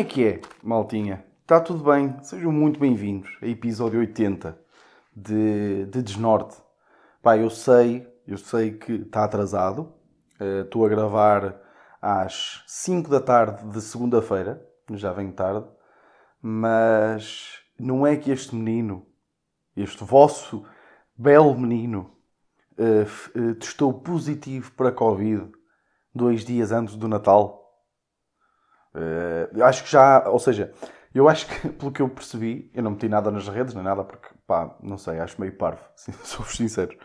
É 0.00 0.04
que 0.04 0.24
é, 0.24 0.40
maltinha? 0.62 1.24
Está 1.42 1.60
tudo 1.60 1.84
bem? 1.84 2.16
Sejam 2.22 2.50
muito 2.50 2.80
bem-vindos 2.80 3.28
a 3.42 3.46
episódio 3.46 4.00
80 4.00 4.58
de, 5.14 5.84
de 5.84 6.02
Desnorte. 6.02 6.56
Pá, 7.22 7.36
eu 7.36 7.50
sei, 7.50 8.08
eu 8.26 8.38
sei 8.38 8.72
que 8.78 8.92
está 8.92 9.24
atrasado. 9.24 9.92
Eh, 10.40 10.62
Estou 10.62 10.86
a 10.86 10.88
gravar 10.88 11.60
às 12.00 12.62
5 12.66 13.10
da 13.10 13.20
tarde 13.20 13.62
de 13.68 13.80
segunda-feira, 13.82 14.66
já 14.92 15.12
venho 15.12 15.32
tarde, 15.32 15.66
mas 16.40 17.58
não 17.78 18.06
é 18.06 18.16
que 18.16 18.30
este 18.30 18.54
menino, 18.54 19.06
este 19.76 20.02
vosso 20.02 20.64
belo 21.14 21.54
menino, 21.58 22.10
f- 23.04 23.30
eh, 23.38 23.52
testou 23.54 23.92
positivo 23.92 24.72
para 24.72 24.92
Covid 24.92 25.52
dois 26.14 26.42
dias 26.42 26.72
antes 26.72 26.96
do 26.96 27.06
Natal. 27.06 27.59
Eh, 28.94 29.48
eu 29.54 29.64
acho 29.64 29.84
que 29.84 29.90
já, 29.90 30.28
ou 30.28 30.38
seja, 30.38 30.72
eu 31.14 31.28
acho 31.28 31.46
que 31.46 31.68
pelo 31.70 31.92
que 31.92 32.02
eu 32.02 32.08
percebi, 32.08 32.70
eu 32.74 32.82
não 32.82 32.92
meti 32.92 33.08
nada 33.08 33.30
nas 33.30 33.48
redes, 33.48 33.74
nem 33.74 33.84
nada, 33.84 34.04
porque 34.04 34.28
pá, 34.46 34.76
não 34.82 34.98
sei, 34.98 35.18
acho 35.20 35.40
meio 35.40 35.52
parvo, 35.56 35.80
sou-vos 36.24 36.56
sincero. 36.56 36.96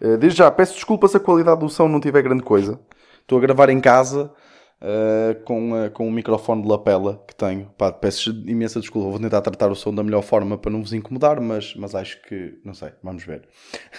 Eh, 0.00 0.16
desde 0.16 0.38
já, 0.38 0.50
peço 0.50 0.74
desculpa 0.74 1.08
se 1.08 1.16
a 1.16 1.20
qualidade 1.20 1.60
do 1.60 1.68
som 1.68 1.88
não 1.88 2.00
tiver 2.00 2.22
grande 2.22 2.42
coisa. 2.42 2.80
Estou 3.20 3.38
a 3.38 3.40
gravar 3.40 3.70
em 3.70 3.80
casa 3.80 4.32
eh, 4.80 5.34
com, 5.44 5.70
com 5.94 6.08
um 6.08 6.10
microfone 6.10 6.62
de 6.62 6.68
lapela 6.68 7.22
que 7.26 7.34
tenho. 7.34 7.66
Pá, 7.78 7.92
peço 7.92 8.30
imensa 8.46 8.80
desculpa, 8.80 9.10
vou 9.10 9.20
tentar 9.20 9.40
tratar 9.40 9.70
o 9.70 9.74
som 9.74 9.94
da 9.94 10.02
melhor 10.02 10.22
forma 10.22 10.58
para 10.58 10.70
não 10.70 10.82
vos 10.82 10.92
incomodar, 10.92 11.40
mas, 11.40 11.74
mas 11.76 11.94
acho 11.94 12.20
que, 12.22 12.60
não 12.64 12.74
sei, 12.74 12.92
vamos 13.02 13.24
ver. 13.24 13.48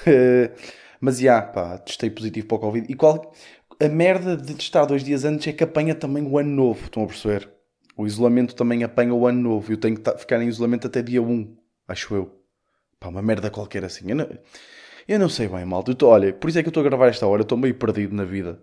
Mas 1.01 1.19
já, 1.19 1.41
pá, 1.41 1.77
testei 1.77 2.09
positivo 2.09 2.47
para 2.47 2.55
o 2.55 2.59
Covid. 2.59 2.87
E 2.89 2.95
qual, 2.95 3.33
a 3.81 3.87
merda 3.87 4.37
de 4.37 4.53
testar 4.55 4.85
dois 4.85 5.03
dias 5.03 5.25
antes 5.25 5.47
é 5.47 5.53
que 5.53 5.63
apanha 5.63 5.95
também 5.95 6.23
o 6.23 6.37
ano 6.37 6.49
novo, 6.49 6.85
estão 6.85 7.03
a 7.03 7.07
perceber? 7.07 7.49
O 7.97 8.05
isolamento 8.05 8.55
também 8.55 8.83
apanha 8.83 9.13
o 9.13 9.25
ano 9.25 9.41
novo. 9.41 9.71
Eu 9.71 9.77
tenho 9.77 9.97
que 9.97 10.17
ficar 10.17 10.41
em 10.41 10.47
isolamento 10.47 10.87
até 10.87 11.01
dia 11.01 11.21
1, 11.21 11.55
acho 11.87 12.13
eu. 12.15 12.41
Pá, 12.99 13.09
uma 13.09 13.21
merda 13.21 13.49
qualquer 13.49 13.85
assim. 13.85 14.09
Eu 14.09 14.15
não, 14.17 14.29
eu 15.07 15.19
não 15.19 15.29
sei 15.29 15.47
bem, 15.47 15.65
malta. 15.65 15.91
Eu 15.91 15.95
tô- 15.95 16.09
olha, 16.09 16.33
por 16.33 16.49
isso 16.49 16.59
é 16.59 16.63
que 16.63 16.67
eu 16.67 16.71
estou 16.71 16.81
a 16.81 16.85
gravar 16.85 17.07
esta 17.07 17.27
hora. 17.27 17.41
Eu 17.41 17.43
estou 17.43 17.57
meio 17.57 17.75
perdido 17.75 18.15
na 18.15 18.25
vida. 18.25 18.61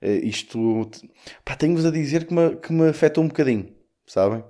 Eh, 0.00 0.16
isto, 0.24 0.90
pá, 1.44 1.56
tenho-vos 1.56 1.86
a 1.86 1.90
dizer 1.90 2.26
que 2.26 2.34
me, 2.34 2.56
que 2.56 2.72
me 2.72 2.88
afetou 2.88 3.24
um 3.24 3.28
bocadinho, 3.28 3.74
sabem? 4.06 4.44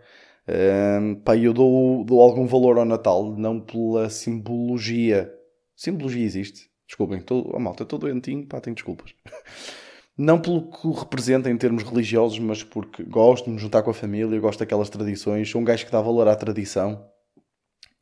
Ehm, 0.48 1.16
pá, 1.16 1.36
eu 1.36 1.52
dou, 1.52 2.04
dou 2.04 2.20
algum 2.22 2.46
valor 2.46 2.78
ao 2.78 2.84
Natal, 2.84 3.36
não 3.36 3.60
pela 3.60 4.10
simbologia. 4.10 5.32
Simbologia 5.76 6.24
existe. 6.24 6.70
Desculpem, 6.86 7.20
tô, 7.22 7.50
oh, 7.54 7.58
malta, 7.60 7.82
estou 7.84 7.98
doentinho, 7.98 8.46
pá, 8.46 8.60
tenho 8.60 8.74
desculpas. 8.76 9.14
Não 10.16 10.40
pelo 10.40 10.70
que 10.70 10.88
representa 10.88 11.50
em 11.50 11.56
termos 11.56 11.82
religiosos, 11.82 12.38
mas 12.38 12.62
porque 12.62 13.02
gosto 13.02 13.46
de 13.46 13.50
me 13.50 13.58
juntar 13.58 13.82
com 13.82 13.90
a 13.90 13.94
família, 13.94 14.38
gosto 14.40 14.60
daquelas 14.60 14.90
tradições, 14.90 15.48
sou 15.48 15.60
um 15.60 15.64
gajo 15.64 15.86
que 15.86 15.92
dá 15.92 16.00
valor 16.00 16.28
à 16.28 16.36
tradição. 16.36 17.06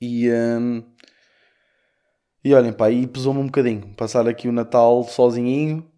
E, 0.00 0.30
hum, 0.30 0.82
e 2.42 2.54
olhem, 2.54 2.72
pá, 2.72 2.90
e 2.90 3.06
pesou-me 3.06 3.40
um 3.40 3.46
bocadinho 3.46 3.94
passar 3.94 4.26
aqui 4.26 4.48
o 4.48 4.52
Natal 4.52 5.04
sozinho. 5.04 5.88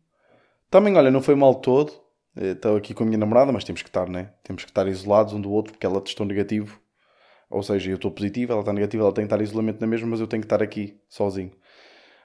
Também, 0.71 0.97
olha, 0.97 1.11
não 1.11 1.23
foi 1.23 1.35
mal 1.35 1.55
todo. 1.55 1.93
Estou 2.37 2.77
aqui 2.77 2.95
com 2.95 3.05
a 3.05 3.07
minha 3.07 3.19
namorada, 3.19 3.53
mas 3.53 3.65
temos 3.65 3.83
que 3.83 3.89
estar, 3.89 4.09
né? 4.09 4.33
Temos 4.43 4.65
que 4.65 4.71
estar 4.71 4.89
isolados 4.89 5.35
um 5.35 5.41
do 5.41 5.51
outro 5.53 5.73
porque 5.73 5.87
ela 5.87 6.01
testou 6.01 6.27
negativo. 6.27 6.81
Ou 7.51 7.63
seja, 7.63 7.91
eu 7.91 7.97
estou 7.97 8.11
positivo, 8.11 8.53
ela 8.53 8.63
está 8.63 8.73
negativa, 8.73 9.05
ela 9.05 9.13
tem 9.13 9.25
que 9.25 9.27
estar 9.27 9.41
em 9.41 9.45
isolamento 9.45 9.81
na 9.81 9.87
mesma, 9.87 10.09
mas 10.09 10.21
eu 10.21 10.27
tenho 10.27 10.41
que 10.41 10.47
estar 10.47 10.63
aqui 10.63 10.99
sozinho. 11.09 11.53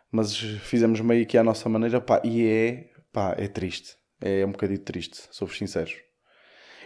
Mas 0.09 0.35
fizemos 0.38 1.01
meio 1.01 1.25
que 1.25 1.38
à 1.38 1.44
nossa 1.44 1.67
maneira, 1.67 2.00
pá, 2.00 2.22
e 2.23 2.47
é, 2.47 2.89
pá, 3.17 3.33
é 3.35 3.47
triste. 3.47 3.95
É 4.22 4.45
um 4.45 4.51
bocadinho 4.51 4.79
triste, 4.79 5.23
sou-vos 5.31 5.57
sinceros. 5.57 5.95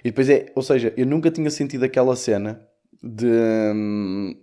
E 0.01 0.11
depois 0.11 0.29
é, 0.29 0.49
ou 0.55 0.63
seja, 0.63 0.93
eu 0.95 1.05
nunca 1.05 1.29
tinha 1.29 1.49
sentido 1.49 1.83
aquela 1.83 2.15
cena 2.15 2.65
de. 3.03 3.27
hum, 3.27 4.33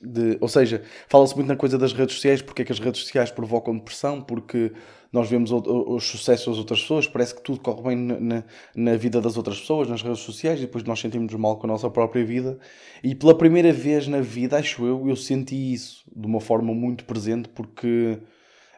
de 0.00 0.38
ou 0.40 0.48
seja, 0.48 0.82
fala-se 1.06 1.34
muito 1.34 1.48
na 1.48 1.56
coisa 1.56 1.76
das 1.76 1.92
redes 1.92 2.14
sociais, 2.14 2.40
porque 2.40 2.62
é 2.62 2.64
que 2.64 2.72
as 2.72 2.78
redes 2.78 3.02
sociais 3.02 3.30
provocam 3.30 3.76
depressão, 3.76 4.22
porque 4.22 4.72
nós 5.12 5.28
vemos 5.28 5.50
os 5.52 6.04
sucessos 6.04 6.46
das 6.46 6.58
outras 6.58 6.80
pessoas, 6.80 7.06
parece 7.06 7.34
que 7.34 7.42
tudo 7.42 7.60
corre 7.60 7.82
bem 7.82 7.96
na, 7.96 8.20
na, 8.20 8.44
na 8.74 8.96
vida 8.96 9.20
das 9.20 9.36
outras 9.36 9.60
pessoas, 9.60 9.88
nas 9.88 10.02
redes 10.02 10.20
sociais, 10.20 10.58
e 10.58 10.62
depois 10.62 10.84
nós 10.84 11.00
sentimos 11.00 11.34
mal 11.34 11.58
com 11.58 11.66
a 11.66 11.68
nossa 11.68 11.90
própria 11.90 12.24
vida. 12.24 12.58
E 13.04 13.14
pela 13.14 13.36
primeira 13.36 13.72
vez 13.74 14.08
na 14.08 14.22
vida, 14.22 14.56
acho 14.56 14.86
eu, 14.86 15.06
eu 15.06 15.16
senti 15.16 15.74
isso 15.74 16.04
de 16.16 16.26
uma 16.26 16.40
forma 16.40 16.72
muito 16.72 17.04
presente, 17.04 17.48
porque 17.50 18.18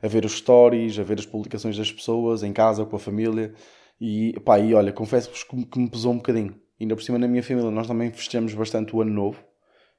a 0.03 0.09
ver 0.09 0.25
os 0.25 0.33
stories, 0.39 0.99
a 0.99 1.03
ver 1.03 1.19
as 1.19 1.27
publicações 1.27 1.77
das 1.77 1.93
pessoas, 1.93 2.43
em 2.43 2.53
casa, 2.53 2.85
com 2.85 2.97
a 2.97 2.99
família. 2.99 3.55
E 4.01 4.33
pá, 4.45 4.59
e 4.59 4.75
olha, 4.75 4.93
confesso-vos 4.93 5.45
que, 5.45 5.79
me 5.79 5.89
pesou 5.91 6.13
um 6.13 6.17
bocadinho. 6.17 6.55
Ainda 6.81 6.97
por 6.97 7.03
cima 7.03 7.19
na 7.19 7.29
minha 7.29 7.43
família, 7.43 7.71
nós 7.71 7.87
também 7.87 8.11
festejamos 8.11 8.55
bastante 8.55 8.95
o 8.97 9.03
ano 9.03 9.13
novo. 9.13 9.43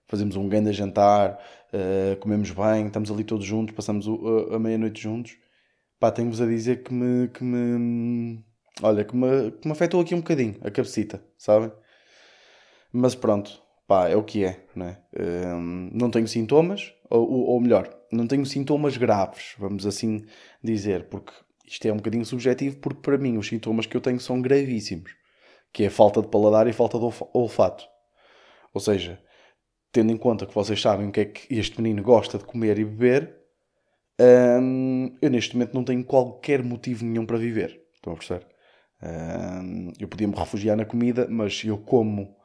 Fazemos 0.08 0.36
um 0.36 0.50
grande 0.50 0.74
jantar, 0.74 1.40
eh, 1.72 2.18
comemos 2.20 2.52
bem, 2.52 2.88
estamos 2.88 3.10
ali 3.12 3.24
todos 3.24 3.46
juntos, 3.46 3.74
passamos 3.76 4.08
o- 4.08 4.50
a, 4.52 4.56
a 4.56 4.60
meia-noite 4.60 5.02
juntos. 5.02 5.38
Pá, 6.00 6.12
tenho-vos 6.12 6.42
a 6.42 6.46
dizer 6.48 6.84
que 6.84 6.94
me, 6.94 7.28
que 7.30 7.44
me. 7.44 8.44
Olha, 8.82 9.04
que 9.06 9.16
me, 9.16 9.52
que 9.52 9.68
me 9.68 9.72
afetou 9.74 10.02
aqui 10.02 10.16
um 10.16 10.20
bocadinho, 10.20 10.56
a 10.64 10.72
cabecita, 10.72 11.24
sabem? 11.38 11.72
Mas 12.92 13.16
pronto, 13.16 13.62
pá, 13.88 14.10
é 14.10 14.16
o 14.16 14.24
que 14.24 14.44
é, 14.44 14.66
não 14.76 14.86
é? 14.88 14.98
Hum, 15.56 15.90
não 15.94 16.10
tenho 16.12 16.28
sintomas, 16.28 16.94
ou- 17.10 17.30
ou 17.30 17.60
melhor, 17.62 17.90
não 18.12 18.28
tenho 18.28 18.46
sintomas 18.46 18.98
graves, 18.98 19.56
vamos 19.58 19.86
assim 19.86 20.26
dizer, 20.64 21.06
porque 21.10 21.32
isto 21.66 21.88
é 21.88 21.94
um 21.94 21.98
bocadinho 21.98 22.26
subjetivo, 22.26 22.78
porque 22.78 23.02
para 23.02 23.18
mim 23.18 23.38
os 23.38 23.48
sintomas 23.48 23.86
que 23.86 23.96
eu 23.96 24.02
tenho 24.02 24.20
são 24.20 24.42
gravíssimos, 24.42 25.16
que 25.74 25.84
é 25.84 25.90
falta 25.90 26.22
de 26.22 26.28
paladar 26.28 26.68
e 26.68 26.74
falta 26.74 26.98
de 26.98 27.06
olfa- 27.06 27.28
olfato. 27.34 27.86
Ou 28.74 28.82
seja, 28.82 29.22
tendo 29.92 30.12
em 30.12 30.18
conta 30.18 30.46
que 30.46 30.56
vocês 30.56 30.82
sabem 30.82 31.10
o 31.10 31.12
que 31.12 31.22
é 31.22 31.26
que 31.26 31.54
este 31.54 31.82
menino 31.82 32.04
gosta 32.04 32.38
de 32.38 32.46
comer 32.46 32.80
e 32.80 32.86
beber, 32.86 33.36
hum, 34.62 35.16
eu 35.22 35.30
neste 35.30 35.56
momento 35.56 35.74
não 35.74 35.84
tenho 35.84 36.04
qualquer 36.04 36.64
motivo 36.64 37.06
nenhum 37.06 37.26
para 37.26 37.38
viver. 37.38 37.82
Estão 37.96 38.14
a 38.14 38.16
perceber? 38.16 38.48
Hum, 39.04 39.92
eu 40.00 40.08
podia 40.08 40.28
me 40.28 40.36
refugiar 40.36 40.78
na 40.78 40.86
comida, 40.86 41.28
mas 41.30 41.64
eu 41.66 41.78
como 41.78 42.36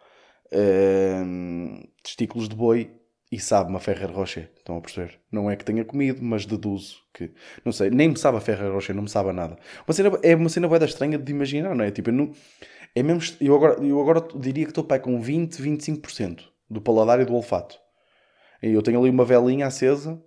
hum, 0.52 1.82
testículos 2.02 2.48
de 2.48 2.56
boi 2.56 2.90
e 3.30 3.40
sabe-me 3.40 3.76
a 3.76 3.80
Ferrer 3.80 4.10
Rocher. 4.10 4.50
Estão 4.56 4.76
a 4.76 4.80
perceber? 4.80 5.18
Não 5.30 5.50
é 5.50 5.56
que 5.56 5.64
tenha 5.64 5.84
comido, 5.84 6.22
mas 6.22 6.46
deduzo 6.46 6.98
que. 7.12 7.32
Não 7.64 7.72
sei, 7.72 7.90
nem 7.90 8.08
me 8.08 8.18
sabe 8.18 8.38
a 8.38 8.40
Ferrer 8.40 8.72
Rocher, 8.72 8.94
não 8.94 9.02
me 9.02 9.08
sabe 9.08 9.30
a 9.30 9.32
nada. 9.32 9.58
Uma 9.86 9.94
cena, 9.94 10.18
é 10.22 10.34
uma 10.34 10.48
cena 10.48 10.68
bué 10.68 10.78
da 10.78 10.86
estranha 10.86 11.18
de 11.18 11.32
imaginar, 11.32 11.74
não 11.74 11.84
é? 11.84 11.90
Tipo, 11.90 12.10
eu, 12.10 12.14
não, 12.14 12.32
é 12.94 13.02
mesmo, 13.02 13.36
eu, 13.40 13.54
agora, 13.54 13.82
eu 13.84 14.00
agora 14.00 14.26
diria 14.36 14.64
que 14.64 14.70
estou 14.70 14.84
pai 14.84 15.00
com 15.00 15.20
20, 15.20 15.60
25% 15.60 16.44
do 16.70 16.80
paladar 16.80 17.20
e 17.20 17.24
do 17.24 17.34
olfato. 17.34 17.78
E 18.62 18.72
eu 18.72 18.82
tenho 18.82 19.00
ali 19.00 19.10
uma 19.10 19.24
velinha 19.24 19.66
acesa, 19.66 20.22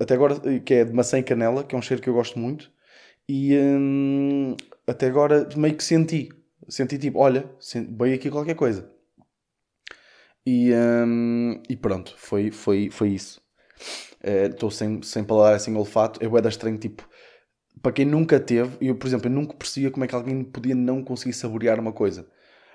até 0.00 0.14
agora, 0.14 0.36
que 0.60 0.74
é 0.74 0.84
de 0.84 0.92
maçã 0.92 1.18
e 1.18 1.22
canela, 1.22 1.64
que 1.64 1.74
é 1.74 1.78
um 1.78 1.82
cheiro 1.82 2.02
que 2.02 2.08
eu 2.08 2.14
gosto 2.14 2.38
muito. 2.38 2.72
E 3.28 3.56
hum, 3.56 4.56
até 4.86 5.06
agora 5.06 5.48
meio 5.56 5.74
que 5.74 5.84
senti. 5.84 6.28
Senti 6.68 6.98
tipo, 6.98 7.18
olha, 7.18 7.50
veio 7.90 8.14
aqui 8.14 8.30
qualquer 8.30 8.54
coisa. 8.54 8.93
E, 10.46 10.72
hum, 10.74 11.60
e 11.68 11.76
pronto, 11.76 12.14
foi, 12.18 12.50
foi, 12.50 12.90
foi 12.90 13.10
isso. 13.10 13.40
Estou 14.22 14.70
sem, 14.70 15.02
sem 15.02 15.24
paladar, 15.24 15.60
sem 15.60 15.76
olfato. 15.76 16.22
É 16.24 16.28
bué 16.28 16.40
da 16.40 16.48
estranho, 16.48 16.78
tipo... 16.78 17.08
Para 17.82 17.92
quem 17.92 18.06
nunca 18.06 18.40
teve, 18.40 18.76
eu, 18.80 18.96
por 18.96 19.06
exemplo, 19.06 19.28
eu 19.28 19.32
nunca 19.32 19.54
percebia 19.54 19.90
como 19.90 20.04
é 20.04 20.08
que 20.08 20.14
alguém 20.14 20.42
podia 20.44 20.74
não 20.74 21.04
conseguir 21.04 21.34
saborear 21.34 21.78
uma 21.80 21.92
coisa. 21.92 22.26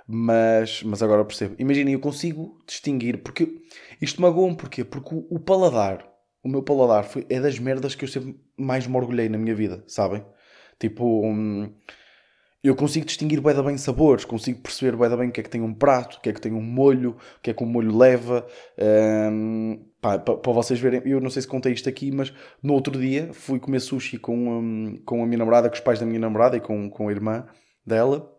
Mas, 0.08 0.84
mas 0.84 1.02
agora 1.04 1.26
percebo. 1.26 1.56
Imaginem, 1.60 1.94
eu 1.94 2.00
consigo 2.00 2.60
distinguir, 2.68 3.24
porque 3.24 3.62
isto 4.02 4.22
magoa-me, 4.22 4.58
porquê? 4.58 4.84
Porque 4.84 5.16
o, 5.16 5.28
o 5.32 5.40
paladar, 5.40 6.08
o 6.44 6.50
meu 6.50 6.64
paladar, 6.64 7.06
foi, 7.06 7.26
é 7.30 7.40
das 7.40 7.60
merdas 7.60 7.96
que 7.96 8.06
eu 8.06 8.10
sempre 8.10 8.40
mais 8.58 8.88
me 8.88 8.96
orgulhei 8.98 9.30
na 9.30 9.38
minha 9.38 9.56
vida, 9.56 9.84
sabem? 9.88 10.24
Tipo, 10.80 11.26
hum, 11.26 11.74
eu 12.64 12.76
consigo 12.76 13.06
distinguir 13.06 13.42
da 13.42 13.64
bem 13.64 13.78
sabores, 13.78 14.26
consigo 14.26 14.62
perceber 14.62 14.98
da 15.10 15.16
bem 15.18 15.30
o 15.30 15.32
que 15.32 15.40
é 15.40 15.44
que 15.44 15.50
tem 15.50 15.62
um 15.62 15.74
prato, 15.74 16.18
o 16.18 16.22
que 16.22 16.30
é 16.30 16.34
que 16.34 16.42
tem 16.42 16.52
um 16.52 16.62
molho, 16.62 17.12
o 17.38 17.42
que 17.42 17.52
é 17.52 17.54
que 17.54 17.64
um 17.64 17.68
molho 17.68 17.96
leva. 17.98 18.46
pa- 20.20 20.36
para 20.38 20.54
vocês 20.54 20.80
verem, 20.80 21.02
eu 21.06 21.20
não 21.22 21.30
sei 21.30 21.42
se 21.42 21.48
contei 21.48 21.74
isto 21.74 21.88
aqui, 21.90 22.12
mas 22.12 22.34
no 22.62 22.74
outro 22.74 22.98
dia 23.00 23.34
fui 23.34 23.60
comer 23.60 23.80
sushi 23.80 24.18
com, 24.18 24.36
hum, 24.60 25.02
com 25.06 25.24
a 25.24 25.26
minha 25.26 25.38
namorada, 25.38 25.70
com 25.70 25.76
os 25.76 25.82
pais 25.82 26.00
da 26.00 26.06
minha 26.06 26.20
namorada 26.20 26.58
e 26.58 26.62
com, 26.62 26.90
com 26.90 27.08
a 27.08 27.12
irmã 27.12 27.46
dela. 27.86 28.30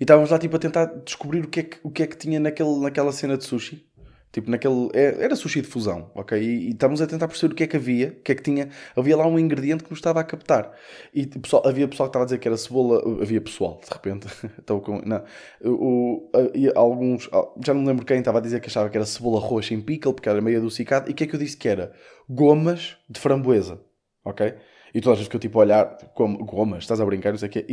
E 0.00 0.04
estávamos 0.04 0.30
lá 0.30 0.38
tipo 0.38 0.56
a 0.56 0.58
tentar 0.58 0.86
descobrir 1.04 1.44
o 1.44 1.48
que 1.48 1.60
é 1.60 1.62
que, 1.64 1.78
o 1.82 1.90
que, 1.90 2.02
é 2.02 2.06
que 2.06 2.16
tinha 2.16 2.38
naquele, 2.40 2.78
naquela 2.80 3.12
cena 3.12 3.36
de 3.36 3.44
sushi. 3.44 3.86
Tipo, 4.34 4.50
naquele. 4.50 4.88
é- 4.92 5.22
Era 5.22 5.36
sushi 5.36 5.60
de 5.60 5.68
fusão, 5.68 6.10
ok? 6.12 6.36
E, 6.36 6.66
e 6.66 6.70
estávamos 6.70 7.00
a 7.00 7.06
tentar 7.06 7.28
perceber 7.28 7.52
o 7.52 7.56
que 7.56 7.62
é 7.62 7.66
que 7.68 7.76
havia, 7.76 8.08
o 8.08 8.22
que 8.22 8.32
é 8.32 8.34
que 8.34 8.42
tinha. 8.42 8.68
Havia 8.96 9.16
lá 9.16 9.24
um 9.28 9.38
ingrediente 9.38 9.84
que 9.84 9.90
nos 9.90 10.00
estava 10.00 10.18
a 10.18 10.24
captar. 10.24 10.72
E 11.14 11.22
o 11.22 11.40
pessoal, 11.40 11.62
havia 11.64 11.86
pessoal 11.86 12.08
que 12.08 12.10
estava 12.10 12.24
a 12.24 12.26
dizer 12.26 12.38
que 12.38 12.48
era 12.48 12.56
cebola. 12.56 13.00
Havia 13.22 13.40
pessoal, 13.40 13.80
de 13.80 13.94
repente. 13.94 14.26
Estou 14.58 14.80
com. 14.80 15.00
Não. 15.06 15.22
O, 15.64 16.28
alguns. 16.74 17.30
Já 17.64 17.72
não 17.72 17.82
me 17.82 17.86
lembro 17.86 18.04
quem 18.04 18.18
estava 18.18 18.38
a 18.38 18.40
dizer 18.40 18.58
que 18.58 18.66
achava 18.66 18.90
que 18.90 18.96
era 18.96 19.06
cebola 19.06 19.38
roxa 19.38 19.72
em 19.72 19.80
pickle, 19.80 20.12
porque 20.12 20.28
era 20.28 20.40
meio 20.40 20.58
adocicado. 20.58 21.08
E 21.08 21.12
o 21.12 21.14
que 21.14 21.22
é 21.22 21.26
que 21.28 21.36
eu 21.36 21.38
disse 21.38 21.56
que 21.56 21.68
era? 21.68 21.92
Gomas 22.28 22.96
de 23.08 23.20
framboesa, 23.20 23.80
ok? 24.24 24.52
E 24.92 25.00
toda 25.00 25.14
a 25.14 25.16
gente 25.16 25.26
ficou 25.26 25.38
tipo 25.40 25.60
a 25.60 25.62
olhar, 25.62 25.96
como, 26.14 26.44
gomas, 26.44 26.82
estás 26.82 27.00
a 27.00 27.06
brincar, 27.06 27.30
não 27.30 27.38
sei 27.38 27.48
o 27.48 27.52
quê. 27.52 27.64
E, 27.68 27.72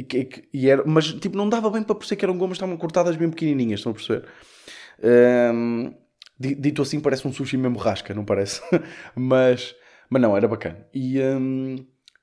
e, 0.53 0.61
e 0.61 0.69
era, 0.69 0.83
mas 0.85 1.05
tipo, 1.13 1.35
não 1.35 1.49
dava 1.49 1.71
bem 1.71 1.81
para 1.81 1.95
perceber 1.95 2.19
que 2.19 2.25
eram 2.25 2.37
gomas, 2.37 2.57
estavam 2.57 2.77
cortadas 2.77 3.15
bem 3.15 3.29
pequenininhas, 3.31 3.79
estão 3.79 3.91
a 3.91 3.95
perceber? 3.95 4.27
Um, 5.03 5.93
dito 6.41 6.81
assim, 6.81 6.99
parece 6.99 7.27
um 7.27 7.33
sushi 7.33 7.57
mesmo 7.57 7.77
rasca, 7.77 8.13
não 8.13 8.25
parece? 8.25 8.61
mas, 9.15 9.75
mas 10.09 10.21
não, 10.21 10.35
era 10.35 10.47
bacana. 10.47 10.87
E, 10.93 11.19
um, 11.21 11.75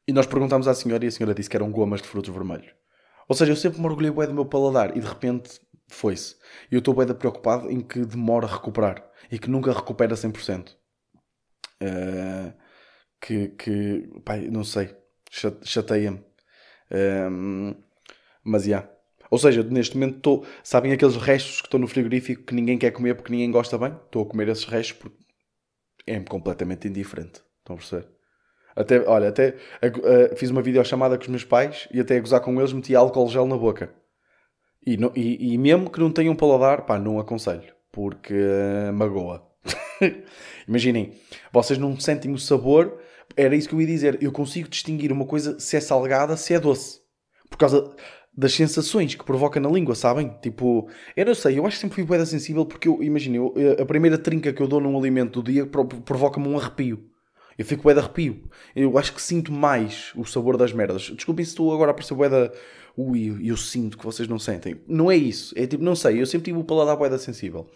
e 0.06 0.12
nós 0.12 0.26
perguntámos 0.26 0.68
à 0.68 0.74
senhora 0.74 1.04
e 1.04 1.08
a 1.08 1.10
senhora 1.10 1.34
disse 1.34 1.48
que 1.48 1.56
eram 1.56 1.70
gomas 1.70 2.02
de 2.02 2.08
frutos 2.08 2.32
vermelhos. 2.32 2.72
Ou 3.28 3.36
seja, 3.36 3.52
eu 3.52 3.56
sempre 3.56 3.80
me 3.80 3.86
orgulhei 3.86 4.10
bem 4.10 4.26
do 4.26 4.34
meu 4.34 4.46
paladar 4.46 4.96
e 4.96 5.00
de 5.00 5.06
repente 5.06 5.60
foi-se. 5.88 6.36
E 6.70 6.74
eu 6.74 6.78
estou 6.78 6.94
bem 6.94 7.06
preocupado 7.14 7.70
em 7.70 7.80
que 7.80 8.04
demora 8.04 8.46
a 8.46 8.50
recuperar 8.50 9.04
e 9.30 9.38
que 9.38 9.50
nunca 9.50 9.72
recupera 9.72 10.14
100%. 10.14 10.76
Uh, 11.80 12.52
que, 13.20 13.48
que 13.48 14.08
pai, 14.24 14.48
não 14.48 14.64
sei, 14.64 14.96
chateia-me. 15.62 16.24
Um, 16.90 17.74
mas 18.42 18.64
já. 18.64 18.68
Yeah. 18.68 18.97
Ou 19.30 19.38
seja, 19.38 19.62
neste 19.62 19.96
momento 19.96 20.16
estou. 20.16 20.46
Sabem 20.62 20.92
aqueles 20.92 21.16
restos 21.16 21.60
que 21.60 21.66
estão 21.66 21.80
no 21.80 21.86
frigorífico 21.86 22.44
que 22.44 22.54
ninguém 22.54 22.78
quer 22.78 22.90
comer 22.90 23.14
porque 23.14 23.32
ninguém 23.32 23.50
gosta 23.50 23.76
bem? 23.76 23.92
Estou 24.06 24.22
a 24.22 24.26
comer 24.26 24.48
esses 24.48 24.64
restos 24.64 24.96
porque 24.98 25.16
é-me 26.06 26.25
completamente 26.25 26.88
indiferente. 26.88 27.42
Estão 27.58 27.75
a 27.75 27.78
perceber? 27.78 28.08
Até, 28.75 29.00
olha, 29.08 29.28
até 29.28 29.56
uh, 29.82 30.36
fiz 30.36 30.50
uma 30.50 30.62
videochamada 30.62 31.16
com 31.16 31.22
os 31.22 31.28
meus 31.28 31.44
pais 31.44 31.88
e 31.92 32.00
até 32.00 32.16
a 32.16 32.20
gozar 32.20 32.40
com 32.40 32.58
eles 32.58 32.72
meti 32.72 32.94
álcool 32.94 33.28
gel 33.28 33.46
na 33.46 33.56
boca. 33.56 33.92
E, 34.86 34.96
e, 35.16 35.54
e 35.54 35.58
mesmo 35.58 35.90
que 35.90 35.98
não 35.98 36.12
tenham 36.12 36.34
paladar, 36.34 36.86
pá, 36.86 36.98
não 36.98 37.19
aconselho. 37.19 37.75
Porque 37.90 38.34
uh, 38.34 38.92
magoa. 38.92 39.44
Imaginem, 40.66 41.14
vocês 41.52 41.78
não 41.78 41.98
sentem 41.98 42.32
o 42.32 42.38
sabor. 42.38 43.00
Era 43.36 43.54
isso 43.56 43.69
que 43.69 43.75
eu 43.75 43.80
ia 43.80 43.86
dizer. 43.86 44.19
Eu 44.22 44.32
consigo 44.32 44.69
distinguir 44.69 45.12
uma 45.12 45.26
coisa 45.26 45.58
se 45.58 45.76
é 45.76 45.80
salgada, 45.80 46.36
se 46.36 46.54
é 46.54 46.60
doce. 46.60 47.00
Por 47.50 47.58
causa 47.58 47.94
das 48.38 48.52
sensações 48.52 49.17
que 49.17 49.25
provoca 49.25 49.58
na 49.58 49.69
língua, 49.69 49.96
sabem? 49.96 50.32
Tipo, 50.40 50.88
eu 51.17 51.26
não 51.26 51.35
sei, 51.35 51.58
eu 51.58 51.67
acho 51.67 51.75
que 51.75 51.81
sempre 51.81 51.96
fui 51.96 52.05
boeda 52.05 52.25
sensível 52.25 52.64
porque 52.64 52.87
eu, 52.87 53.02
imagino, 53.02 53.52
a 53.82 53.85
primeira 53.85 54.17
trinca 54.17 54.52
que 54.52 54.62
eu 54.62 54.69
dou 54.69 54.81
num 54.81 54.96
alimento 54.96 55.43
do 55.43 55.50
dia 55.50 55.67
provoca-me 55.67 56.46
um 56.46 56.56
arrepio. 56.56 57.02
Eu 57.58 57.64
fico 57.64 57.93
de 57.93 57.99
arrepio. 57.99 58.44
Eu 58.76 58.96
acho 58.96 59.12
que 59.12 59.20
sinto 59.20 59.50
mais 59.50 60.12
o 60.14 60.25
sabor 60.25 60.56
das 60.56 60.73
merdas. 60.73 61.11
Desculpem 61.11 61.44
se 61.44 61.50
estou 61.50 61.75
agora 61.75 61.90
a 61.90 61.94
parecer 61.94 62.14
bué 62.14 62.29
da... 62.29 62.52
Ui, 62.96 63.40
eu 63.43 63.56
sinto 63.56 63.99
que 63.99 64.05
vocês 64.05 64.29
não 64.29 64.38
sentem. 64.38 64.76
Não 64.87 65.11
é 65.11 65.17
isso. 65.17 65.52
É 65.58 65.67
tipo, 65.67 65.82
não 65.82 65.96
sei, 65.96 66.20
eu 66.20 66.26
sempre 66.26 66.44
tive 66.44 66.61
o 66.61 66.64
paladar 66.64 66.96
bué 66.96 67.11
da 67.11 67.19
sensível. 67.19 67.69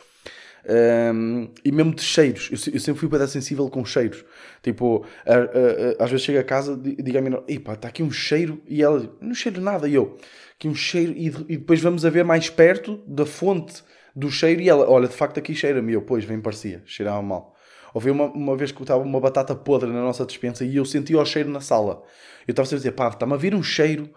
Um, 0.65 1.49
e 1.65 1.73
mesmo 1.73 1.95
de 1.95 2.03
cheiros, 2.03 2.49
eu, 2.51 2.75
eu 2.75 2.81
sempre 2.81 3.01
fui 3.01 3.09
para 3.09 3.27
sensível 3.27 3.69
com 3.69 3.85
cheiros. 3.85 4.25
Tipo, 4.63 5.05
a, 5.27 5.35
a, 5.35 5.37
a, 5.37 6.05
às 6.05 6.11
vezes 6.11 6.25
chego 6.25 6.39
a 6.39 6.45
casa 6.45 6.81
e 6.85 7.03
digo 7.03 7.19
à 7.19 7.21
minha 7.21 7.43
pá, 7.61 7.75
está 7.75 7.89
aqui 7.89 8.03
um 8.03 8.11
cheiro, 8.11 8.63
e 8.69 8.83
ela, 8.83 9.13
não 9.21 9.35
cheiro 9.35 9.61
nada, 9.61 9.89
e 9.89 9.95
eu, 9.95 10.17
aqui 10.55 10.69
um 10.69 10.75
cheiro, 10.75 11.13
e, 11.17 11.27
e, 11.49 11.57
depois 11.57 11.81
vamos 11.81 12.05
a 12.05 12.11
ver 12.11 12.25
mais 12.25 12.49
perto 12.49 13.03
da 13.07 13.27
fonte 13.27 13.83
do 14.15 14.31
cheiro, 14.31 14.61
e 14.61 14.69
ela, 14.69 14.89
olha, 14.89 15.09
de 15.09 15.15
facto 15.15 15.39
aqui 15.39 15.55
cheira-me, 15.55 15.93
e 15.93 15.95
eu, 15.95 16.03
pois, 16.03 16.25
bem 16.25 16.41
parecia, 16.41 16.83
cheirava 16.87 17.23
mal. 17.23 17.57
Houve 17.93 18.11
uma, 18.11 18.25
uma 18.27 18.57
vez 18.57 18.73
que 18.73 18.81
estava 18.81 19.03
uma 19.03 19.21
batata 19.21 19.55
podre 19.55 19.91
na 19.91 20.01
nossa 20.01 20.25
despensa 20.25 20.65
e 20.65 20.77
eu 20.77 20.85
senti 20.85 21.15
o 21.15 21.23
cheiro 21.27 21.51
na 21.51 21.61
sala. 21.61 22.03
Eu 22.47 22.53
estava 22.53 22.67
a 22.67 22.75
dizer, 22.75 22.93
pá, 22.93 23.09
está-me 23.09 23.35
a 23.35 23.37
vir 23.37 23.55
um 23.55 23.63
cheiro, 23.63 24.09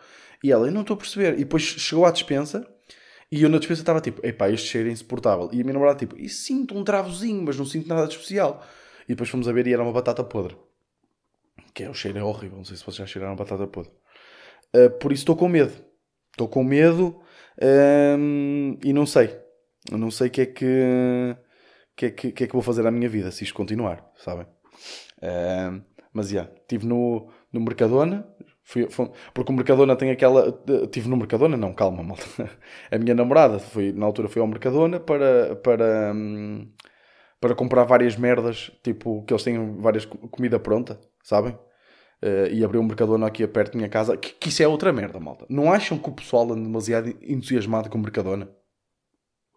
e 0.43 0.51
ela, 0.51 0.69
não 0.69 0.81
estou 0.81 0.93
a 0.93 0.97
perceber. 0.97 1.33
E 1.33 1.39
depois 1.39 1.63
chegou 1.63 2.05
à 2.05 2.11
despensa 2.11 2.65
e 3.31 3.43
eu 3.43 3.49
na 3.49 3.57
despensa 3.57 3.81
estava 3.81 4.01
tipo, 4.01 4.25
epá, 4.25 4.49
este 4.49 4.67
cheiro 4.69 4.89
é 4.89 4.91
insuportável. 4.91 5.49
E 5.51 5.59
a 5.59 5.63
minha 5.63 5.73
namorada 5.73 5.99
tipo, 5.99 6.17
e 6.17 6.29
sinto 6.29 6.77
um 6.77 6.83
travozinho, 6.83 7.41
mas 7.43 7.57
não 7.57 7.65
sinto 7.65 7.87
nada 7.87 8.07
de 8.07 8.13
especial. 8.13 8.65
E 9.05 9.09
depois 9.09 9.29
fomos 9.29 9.47
a 9.47 9.51
ver 9.51 9.67
e 9.67 9.73
era 9.73 9.83
uma 9.83 9.91
batata 9.91 10.23
podre. 10.23 10.55
Que 11.73 11.83
é, 11.83 11.89
o 11.89 11.93
cheiro 11.93 12.17
é 12.17 12.23
horrível, 12.23 12.57
não 12.57 12.65
sei 12.65 12.77
se 12.77 12.83
vocês 12.83 12.97
já 12.97 13.05
cheiraram 13.05 13.35
batata 13.35 13.67
podre. 13.67 13.91
Uh, 14.75 14.89
por 14.99 15.11
isso 15.11 15.23
estou 15.23 15.35
com 15.35 15.47
medo. 15.47 15.73
Estou 16.31 16.47
com 16.47 16.63
medo 16.63 17.21
um, 18.17 18.77
e 18.83 18.93
não 18.93 19.05
sei. 19.05 19.37
Eu 19.89 19.97
não 19.97 20.11
sei 20.11 20.27
o 20.27 20.31
que 20.31 20.41
é 20.41 20.45
que, 20.45 21.35
que, 21.95 22.05
é 22.05 22.11
que, 22.11 22.31
que, 22.31 22.43
é 22.43 22.47
que 22.47 22.53
vou 22.53 22.61
fazer 22.61 22.85
à 22.85 22.91
minha 22.91 23.07
vida 23.07 23.31
se 23.31 23.43
isto 23.43 23.53
continuar, 23.53 24.11
sabem? 24.17 24.47
Mas 26.11 26.29
já, 26.29 26.41
yeah, 26.41 26.53
estive 26.61 26.85
no, 26.85 27.29
no 27.51 27.61
Mercadona, 27.61 28.27
Fui, 28.67 28.89
fui, 28.89 29.11
porque 29.31 29.51
o 29.51 29.55
Mercadona 29.55 29.95
tem 29.95 30.09
aquela. 30.09 30.51
Tive 30.91 31.07
no 31.07 31.15
Mercadona? 31.15 31.55
Não, 31.55 31.71
calma, 31.71 32.01
malta. 32.01 32.25
A 32.91 32.97
minha 32.97 33.13
namorada, 33.13 33.59
foi, 33.59 33.91
na 33.91 34.07
altura, 34.07 34.27
foi 34.27 34.41
ao 34.41 34.47
Mercadona 34.47 34.99
para, 34.99 35.55
para, 35.57 36.11
hum, 36.15 36.67
para 37.39 37.53
comprar 37.53 37.83
várias 37.83 38.17
merdas, 38.17 38.71
tipo, 38.83 39.23
que 39.23 39.31
eles 39.31 39.43
têm 39.43 39.77
várias 39.77 40.05
comida 40.05 40.59
pronta, 40.59 40.99
sabem? 41.23 41.53
Uh, 42.23 42.47
e 42.51 42.65
abriu 42.65 42.81
um 42.81 42.85
Mercadona 42.85 43.27
aqui 43.27 43.45
perto 43.45 43.73
da 43.73 43.77
minha 43.77 43.89
casa, 43.89 44.17
que, 44.17 44.33
que, 44.33 44.49
isso 44.49 44.63
é 44.63 44.67
outra 44.67 44.91
merda, 44.91 45.19
malta. 45.19 45.45
Não 45.47 45.71
acham 45.71 45.99
que 45.99 46.09
o 46.09 46.13
pessoal 46.13 46.45
anda 46.45 46.63
demasiado 46.63 47.09
entusiasmado 47.21 47.87
com 47.87 47.99
o 47.99 48.01
Mercadona? 48.01 48.49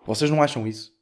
Vocês 0.05 0.31
não 0.31 0.43
acham 0.43 0.67
isso? 0.67 0.93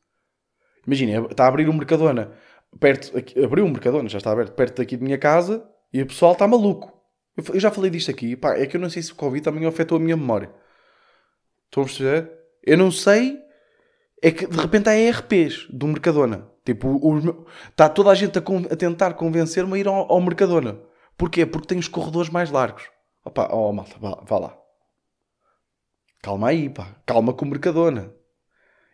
Imaginem, 0.86 1.26
está 1.26 1.44
a 1.44 1.48
abrir 1.48 1.68
um 1.68 1.72
Mercadona 1.72 2.30
perto. 2.78 3.18
Aqui, 3.18 3.44
abriu 3.44 3.64
um 3.64 3.70
Mercadona, 3.70 4.08
já 4.08 4.18
está 4.18 4.30
aberto 4.30 4.54
perto 4.54 4.76
daqui 4.76 4.96
de 4.96 5.02
minha 5.02 5.18
casa 5.18 5.68
e 5.92 6.00
o 6.00 6.06
pessoal 6.06 6.34
está 6.34 6.46
maluco 6.46 6.95
eu 7.36 7.60
já 7.60 7.70
falei 7.70 7.90
disto 7.90 8.10
aqui, 8.10 8.36
pá, 8.36 8.56
é 8.56 8.66
que 8.66 8.76
eu 8.76 8.80
não 8.80 8.88
sei 8.88 9.02
se 9.02 9.12
o 9.12 9.16
Covid 9.16 9.42
também 9.42 9.66
afetou 9.66 9.96
a 9.96 10.00
minha 10.00 10.16
memória. 10.16 10.50
Estão 11.66 11.82
a 11.82 11.86
perceber? 11.86 12.32
Eu 12.62 12.78
não 12.78 12.90
sei. 12.90 13.38
É 14.22 14.30
que 14.30 14.46
de 14.46 14.56
repente 14.56 14.88
há 14.88 14.96
ERPs 14.96 15.66
do 15.70 15.86
Mercadona. 15.86 16.50
Tipo, 16.64 17.46
está 17.70 17.88
toda 17.88 18.10
a 18.10 18.14
gente 18.14 18.38
a, 18.38 18.42
a 18.42 18.76
tentar 18.76 19.14
convencer-me 19.14 19.74
a 19.74 19.78
ir 19.78 19.86
ao, 19.86 20.10
ao, 20.10 20.20
Mercadona. 20.20 20.80
Porquê? 21.16 21.46
Porque 21.46 21.68
tem 21.68 21.78
os 21.78 21.86
corredores 21.86 22.28
mais 22.28 22.50
largos. 22.50 22.84
Opa, 23.24 23.48
oh 23.52 23.72
malta, 23.72 23.96
vá, 24.00 24.20
vá 24.26 24.38
lá. 24.38 24.58
Calma 26.22 26.48
aí, 26.48 26.68
pá. 26.68 26.96
Calma 27.06 27.32
com 27.32 27.44
o 27.44 27.48
Mercadona. 27.48 28.12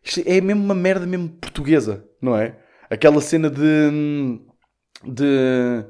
Isto 0.05 0.23
é 0.27 0.41
mesmo 0.41 0.63
uma 0.63 0.75
merda 0.75 1.07
mesmo 1.07 1.31
portuguesa, 1.31 2.07
não 2.21 2.37
é? 2.37 2.59
Aquela 2.91 3.21
cena 3.21 3.49
de. 3.49 4.41
de 5.05 5.85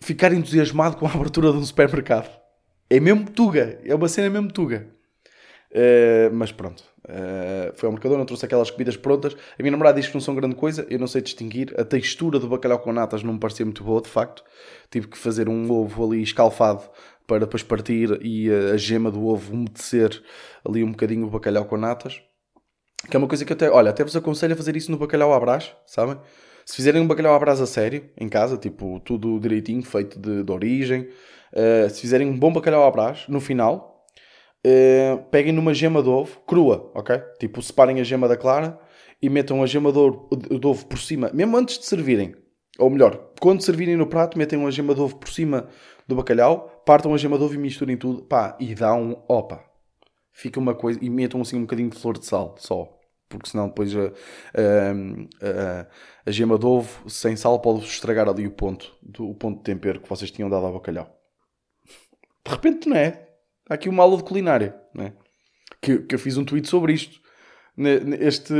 ficar 0.00 0.32
entusiasmado 0.32 0.96
com 0.96 1.06
a 1.06 1.10
abertura 1.14 1.52
de 1.52 1.58
um 1.58 1.64
supermercado. 1.64 2.30
É 2.88 2.98
mesmo 2.98 3.30
tuga, 3.30 3.78
é 3.84 3.94
uma 3.94 4.08
cena 4.08 4.28
mesmo 4.28 4.50
tuga. 4.50 4.88
Uh, 5.70 6.34
mas 6.34 6.50
pronto, 6.50 6.82
uh, 7.04 7.72
foi 7.76 7.86
ao 7.86 7.92
Mercadona, 7.92 8.24
trouxe 8.24 8.44
aquelas 8.44 8.70
comidas 8.70 8.96
prontas. 8.96 9.36
A 9.56 9.62
minha 9.62 9.70
namorada 9.70 10.00
diz 10.00 10.08
que 10.08 10.14
não 10.14 10.20
são 10.20 10.34
grande 10.34 10.56
coisa, 10.56 10.84
eu 10.90 10.98
não 10.98 11.06
sei 11.06 11.22
distinguir. 11.22 11.72
A 11.78 11.84
textura 11.84 12.40
do 12.40 12.48
bacalhau 12.48 12.80
com 12.80 12.92
natas 12.92 13.22
não 13.22 13.34
me 13.34 13.38
parecia 13.38 13.64
muito 13.64 13.84
boa, 13.84 14.02
de 14.02 14.08
facto. 14.08 14.42
Tive 14.90 15.06
que 15.06 15.16
fazer 15.16 15.48
um 15.48 15.70
ovo 15.70 16.04
ali 16.04 16.22
escalfado 16.22 16.82
para 17.24 17.40
depois 17.40 17.62
partir 17.62 18.18
e 18.22 18.50
a 18.50 18.76
gema 18.76 19.08
do 19.08 19.24
ovo 19.24 19.52
umedecer 19.52 20.20
ali 20.64 20.82
um 20.82 20.90
bocadinho 20.90 21.28
o 21.28 21.30
bacalhau 21.30 21.64
com 21.64 21.76
natas. 21.76 22.20
Que 23.08 23.16
é 23.16 23.18
uma 23.18 23.28
coisa 23.28 23.44
que 23.44 23.52
até, 23.52 23.70
olha, 23.70 23.90
até 23.90 24.02
vos 24.02 24.16
aconselho 24.16 24.54
a 24.54 24.56
fazer 24.56 24.76
isso 24.76 24.90
no 24.90 24.98
bacalhau 24.98 25.32
à 25.32 25.38
brás, 25.38 25.72
sabem? 25.86 26.18
Se 26.64 26.76
fizerem 26.76 27.00
um 27.00 27.06
bacalhau 27.06 27.34
à 27.34 27.38
brasa 27.38 27.66
sério, 27.66 28.08
em 28.16 28.28
casa, 28.28 28.56
tipo, 28.56 29.00
tudo 29.00 29.38
direitinho, 29.40 29.82
feito 29.82 30.18
de, 30.18 30.42
de 30.42 30.52
origem, 30.52 31.08
uh, 31.52 31.90
se 31.90 32.00
fizerem 32.00 32.28
um 32.28 32.38
bom 32.38 32.52
bacalhau 32.52 32.84
à 32.84 32.90
brás, 32.90 33.24
no 33.28 33.40
final, 33.40 34.06
uh, 34.66 35.22
peguem 35.30 35.52
numa 35.52 35.74
gema 35.74 36.02
de 36.02 36.08
ovo, 36.08 36.40
crua, 36.46 36.90
ok? 36.94 37.18
Tipo, 37.38 37.62
separem 37.62 38.00
a 38.00 38.04
gema 38.04 38.28
da 38.28 38.36
clara 38.36 38.78
e 39.20 39.28
metam 39.28 39.62
a 39.62 39.66
gema 39.66 39.92
de 39.92 39.98
ovo 39.98 40.86
por 40.86 40.98
cima, 40.98 41.30
mesmo 41.32 41.56
antes 41.56 41.78
de 41.78 41.86
servirem. 41.86 42.34
Ou 42.78 42.88
melhor, 42.88 43.32
quando 43.40 43.62
servirem 43.62 43.96
no 43.96 44.06
prato, 44.06 44.38
metem 44.38 44.58
uma 44.58 44.70
gema 44.70 44.94
de 44.94 45.00
ovo 45.00 45.16
por 45.16 45.28
cima 45.28 45.68
do 46.06 46.14
bacalhau, 46.14 46.82
partam 46.86 47.12
a 47.14 47.18
gema 47.18 47.36
de 47.36 47.44
ovo 47.44 47.54
e 47.54 47.58
misturem 47.58 47.96
tudo, 47.96 48.22
pá, 48.22 48.56
e 48.60 48.74
dá 48.74 48.94
um, 48.94 49.16
opa, 49.28 49.64
fica 50.32 50.58
uma 50.58 50.74
coisa, 50.74 50.98
e 51.02 51.10
metam 51.10 51.40
assim 51.40 51.56
um 51.56 51.62
bocadinho 51.62 51.90
de 51.90 51.98
flor 51.98 52.18
de 52.18 52.26
sal, 52.26 52.54
só 52.58 52.99
porque 53.30 53.48
senão 53.48 53.68
depois 53.68 53.96
a, 53.96 54.00
a, 54.02 54.10
a, 55.40 55.86
a 56.26 56.30
gema 56.30 56.58
de 56.58 56.66
ovo 56.66 57.08
sem 57.08 57.36
sal 57.36 57.58
pode 57.60 57.84
estragar 57.84 58.28
ali 58.28 58.46
o 58.46 58.50
ponto, 58.50 58.92
do, 59.00 59.30
o 59.30 59.34
ponto 59.34 59.58
de 59.58 59.64
tempero 59.64 60.00
que 60.00 60.08
vocês 60.08 60.30
tinham 60.30 60.50
dado 60.50 60.66
ao 60.66 60.74
bacalhau. 60.74 61.16
De 62.44 62.50
repente, 62.50 62.88
não 62.88 62.96
é? 62.96 63.28
Há 63.68 63.74
aqui 63.74 63.88
uma 63.88 64.02
aula 64.02 64.16
de 64.16 64.24
culinária, 64.24 64.78
não 64.92 65.04
é? 65.04 65.12
Que, 65.80 66.00
que 66.00 66.14
eu 66.14 66.18
fiz 66.18 66.36
um 66.36 66.44
tweet 66.44 66.68
sobre 66.68 66.92
isto 66.92 67.20
este, 68.20 68.54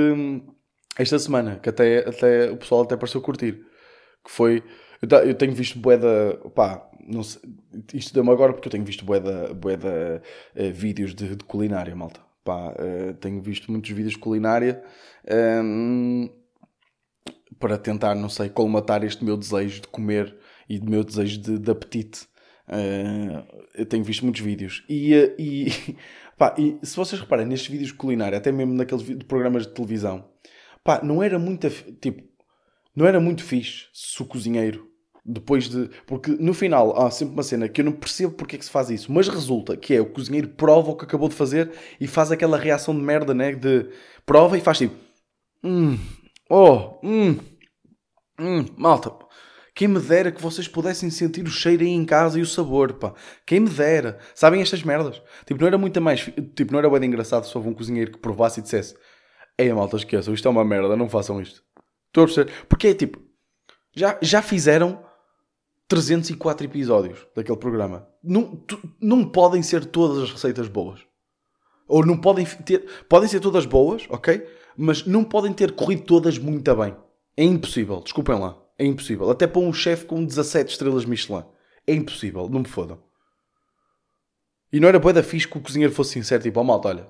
esta 0.98 1.18
semana, 1.18 1.58
que 1.62 1.68
até, 1.68 2.08
até 2.08 2.50
o 2.50 2.56
pessoal 2.56 2.82
até 2.82 2.96
pareceu 2.96 3.20
curtir. 3.20 3.66
Que 4.24 4.30
foi. 4.30 4.62
Eu 5.02 5.34
tenho 5.34 5.52
visto 5.52 5.78
boeda. 5.78 6.38
Pá, 6.54 6.88
não 7.06 7.22
sei, 7.22 7.40
isto 7.94 8.14
deu-me 8.14 8.30
agora 8.30 8.52
porque 8.52 8.68
eu 8.68 8.72
tenho 8.72 8.84
visto 8.84 9.04
boeda, 9.04 9.52
boeda 9.54 10.22
uh, 10.54 10.72
vídeos 10.72 11.14
de, 11.14 11.36
de 11.36 11.44
culinária, 11.44 11.94
malta 11.96 12.29
Pá, 12.44 12.73
uh, 12.73 13.14
tenho 13.14 13.40
visto 13.42 13.70
muitos 13.70 13.90
vídeos 13.90 14.14
de 14.14 14.18
culinária 14.18 14.82
um, 15.62 16.25
ehm, 16.25 16.30
para 17.59 17.76
tentar, 17.76 18.14
não 18.14 18.30
sei, 18.30 18.49
colmatar 18.49 19.04
este 19.04 19.23
meu 19.23 19.37
desejo 19.37 19.82
de 19.82 19.88
comer 19.88 20.35
e 20.68 20.78
do 20.78 20.90
meu 20.90 21.04
desejo 21.04 21.38
de, 21.40 21.59
de 21.59 21.70
apetite. 21.70 22.26
Uh, 22.66 23.44
eu 23.75 23.85
tenho 23.85 24.04
visto 24.04 24.23
muitos 24.23 24.40
vídeos 24.40 24.85
e, 24.88 25.12
eh, 25.12 25.35
e, 25.37 25.66
pá, 26.38 26.54
e 26.56 26.78
se 26.85 26.94
vocês 26.94 27.20
reparem 27.20 27.44
nestes 27.44 27.68
vídeos 27.68 27.90
de 27.90 27.97
culinária, 27.97 28.38
até 28.38 28.52
mesmo 28.52 28.73
naqueles 28.75 29.02
programas 29.25 29.66
de 29.66 29.75
televisão, 29.75 30.30
pá, 30.85 31.00
não 31.02 31.20
era 31.20 31.37
muito 31.37 31.68
tipo, 32.00 32.23
não 32.94 33.06
era 33.06 33.18
muito 33.20 33.42
fixe 33.42 33.88
se 33.92 34.23
o 34.23 34.25
cozinheiro 34.25 34.89
Depois 35.24 35.68
de. 35.68 35.90
Porque 36.06 36.30
no 36.30 36.54
final 36.54 37.00
há 37.00 37.10
sempre 37.10 37.34
uma 37.34 37.42
cena 37.42 37.68
que 37.68 37.80
eu 37.80 37.84
não 37.84 37.92
percebo 37.92 38.34
porque 38.34 38.56
é 38.56 38.58
que 38.58 38.64
se 38.64 38.70
faz 38.70 38.90
isso, 38.90 39.12
mas 39.12 39.28
resulta 39.28 39.76
que 39.76 39.94
é 39.94 40.00
o 40.00 40.06
cozinheiro 40.06 40.48
prova 40.48 40.90
o 40.90 40.96
que 40.96 41.04
acabou 41.04 41.28
de 41.28 41.34
fazer 41.34 41.70
e 42.00 42.06
faz 42.06 42.32
aquela 42.32 42.56
reação 42.56 42.94
de 42.94 43.02
merda, 43.02 43.34
né? 43.34 43.52
De 43.52 43.88
prova 44.24 44.56
e 44.56 44.60
faz 44.60 44.78
tipo. 44.78 44.94
Hum, 45.62 45.98
oh, 46.48 46.98
hum, 47.02 47.38
hum, 48.38 48.64
malta. 48.76 49.12
Quem 49.74 49.88
me 49.88 50.00
dera 50.00 50.32
que 50.32 50.42
vocês 50.42 50.66
pudessem 50.66 51.10
sentir 51.10 51.44
o 51.44 51.50
cheiro 51.50 51.82
aí 51.82 51.88
em 51.88 52.04
casa 52.04 52.38
e 52.38 52.42
o 52.42 52.46
sabor, 52.46 52.94
pá. 52.94 53.14
Quem 53.46 53.60
me 53.60 53.68
dera. 53.70 54.18
Sabem 54.34 54.60
estas 54.60 54.82
merdas? 54.82 55.22
Tipo, 55.46 55.60
não 55.60 55.68
era 55.68 55.78
muito 55.78 56.00
mais. 56.00 56.20
Tipo, 56.54 56.72
não 56.72 56.78
era 56.78 56.90
bem 56.90 57.08
engraçado 57.08 57.46
se 57.46 57.56
houve 57.56 57.68
um 57.68 57.74
cozinheiro 57.74 58.12
que 58.12 58.18
provasse 58.18 58.60
e 58.60 58.62
dissesse: 58.62 58.94
Ei, 59.56 59.72
malta, 59.72 59.96
esqueçam, 59.96 60.34
isto 60.34 60.48
é 60.48 60.50
uma 60.50 60.64
merda, 60.64 60.96
não 60.96 61.08
façam 61.08 61.40
isto. 61.40 61.62
Estou 62.08 62.24
a 62.24 62.26
perceber? 62.26 62.52
Porque 62.68 62.88
é 62.88 62.94
tipo. 62.94 63.22
Já, 63.94 64.18
já 64.22 64.42
fizeram 64.42 65.02
304 65.90 66.66
episódios 66.66 67.26
daquele 67.35 67.59
programa. 67.59 68.06
Não, 68.23 68.54
tu, 68.54 68.80
não 69.00 69.25
podem 69.25 69.61
ser 69.61 69.85
todas 69.85 70.23
as 70.23 70.30
receitas 70.30 70.68
boas. 70.68 71.00
Ou 71.88 72.06
não 72.06 72.16
podem 72.16 72.47
ter. 72.47 72.87
Podem 73.09 73.28
ser 73.28 73.40
todas 73.40 73.66
boas, 73.66 74.06
ok? 74.09 74.47
Mas 74.76 75.04
não 75.04 75.25
podem 75.25 75.52
ter 75.52 75.73
corrido 75.73 76.04
todas 76.04 76.38
muito 76.38 76.76
bem. 76.76 76.97
É 77.37 77.42
impossível, 77.42 78.00
desculpem 78.00 78.38
lá. 78.38 78.56
É 78.78 78.87
impossível. 78.87 79.28
Até 79.30 79.49
para 79.49 79.61
um 79.61 79.73
chefe 79.73 80.06
com 80.06 80.25
17 80.25 80.70
estrelas 80.70 81.04
Michelin. 81.04 81.42
É 81.85 81.92
impossível, 81.92 82.49
não 82.49 82.61
me 82.61 82.68
fodam. 82.68 83.02
E 84.73 84.78
não 84.78 84.87
era 84.87 85.00
boa 85.00 85.12
da 85.12 85.25
fixe 85.25 85.49
que 85.49 85.59
o 85.59 85.61
cozinheiro 85.61 85.92
fosse 85.92 86.12
sincero, 86.12 86.40
tipo, 86.40 86.61
ó 86.61 86.62
oh, 86.62 86.66
malta, 86.66 86.87
olha, 86.87 87.09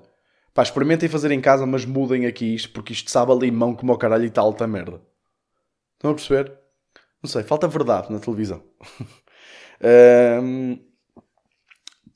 pá, 0.55 0.63
experimentem 0.63 1.07
fazer 1.07 1.29
em 1.29 1.39
casa, 1.39 1.67
mas 1.67 1.85
mudem 1.85 2.25
aqui 2.25 2.55
isto, 2.55 2.71
porque 2.71 2.93
isto 2.93 3.11
sabe 3.11 3.31
a 3.31 3.35
limão 3.35 3.75
como 3.75 3.93
o 3.93 3.97
caralho 3.97 4.25
e 4.25 4.29
tal, 4.31 4.47
alta 4.47 4.65
merda. 4.65 4.99
Estão 5.99 6.09
a 6.09 6.15
perceber? 6.15 6.60
Não 7.21 7.29
sei, 7.29 7.43
falta 7.43 7.67
verdade 7.67 8.11
na 8.11 8.19
televisão. 8.19 8.63
um, 10.43 10.79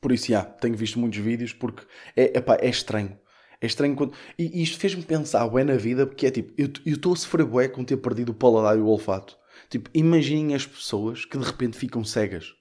por 0.01 0.12
isso, 0.12 0.27
já, 0.27 0.43
tenho 0.43 0.75
visto 0.75 1.00
muitos 1.00 1.19
vídeos 1.19 1.53
porque 1.53 1.83
é, 2.15 2.38
epá, 2.38 2.57
é 2.59 2.69
estranho. 2.69 3.17
É 3.62 3.65
estranho 3.65 3.95
quando. 3.95 4.13
E 4.38 4.62
isto 4.62 4.77
fez-me 4.77 5.03
pensar, 5.03 5.47
bué 5.47 5.63
na 5.63 5.75
vida, 5.75 6.05
porque 6.05 6.27
é 6.27 6.31
tipo, 6.31 6.53
eu 6.57 6.69
estou 6.85 7.13
a 7.13 7.15
sofrer 7.15 7.45
bué 7.45 7.67
com 7.67 7.83
ter 7.83 7.97
perdido 7.97 8.31
o 8.31 8.35
paladar 8.35 8.77
e 8.77 8.81
o 8.81 8.88
olfato. 8.88 9.38
Tipo, 9.69 9.89
imaginem 9.93 10.53
as 10.53 10.65
pessoas 10.65 11.25
que 11.25 11.38
de 11.38 11.43
repente 11.45 11.77
ficam 11.77 12.03
cegas. 12.03 12.53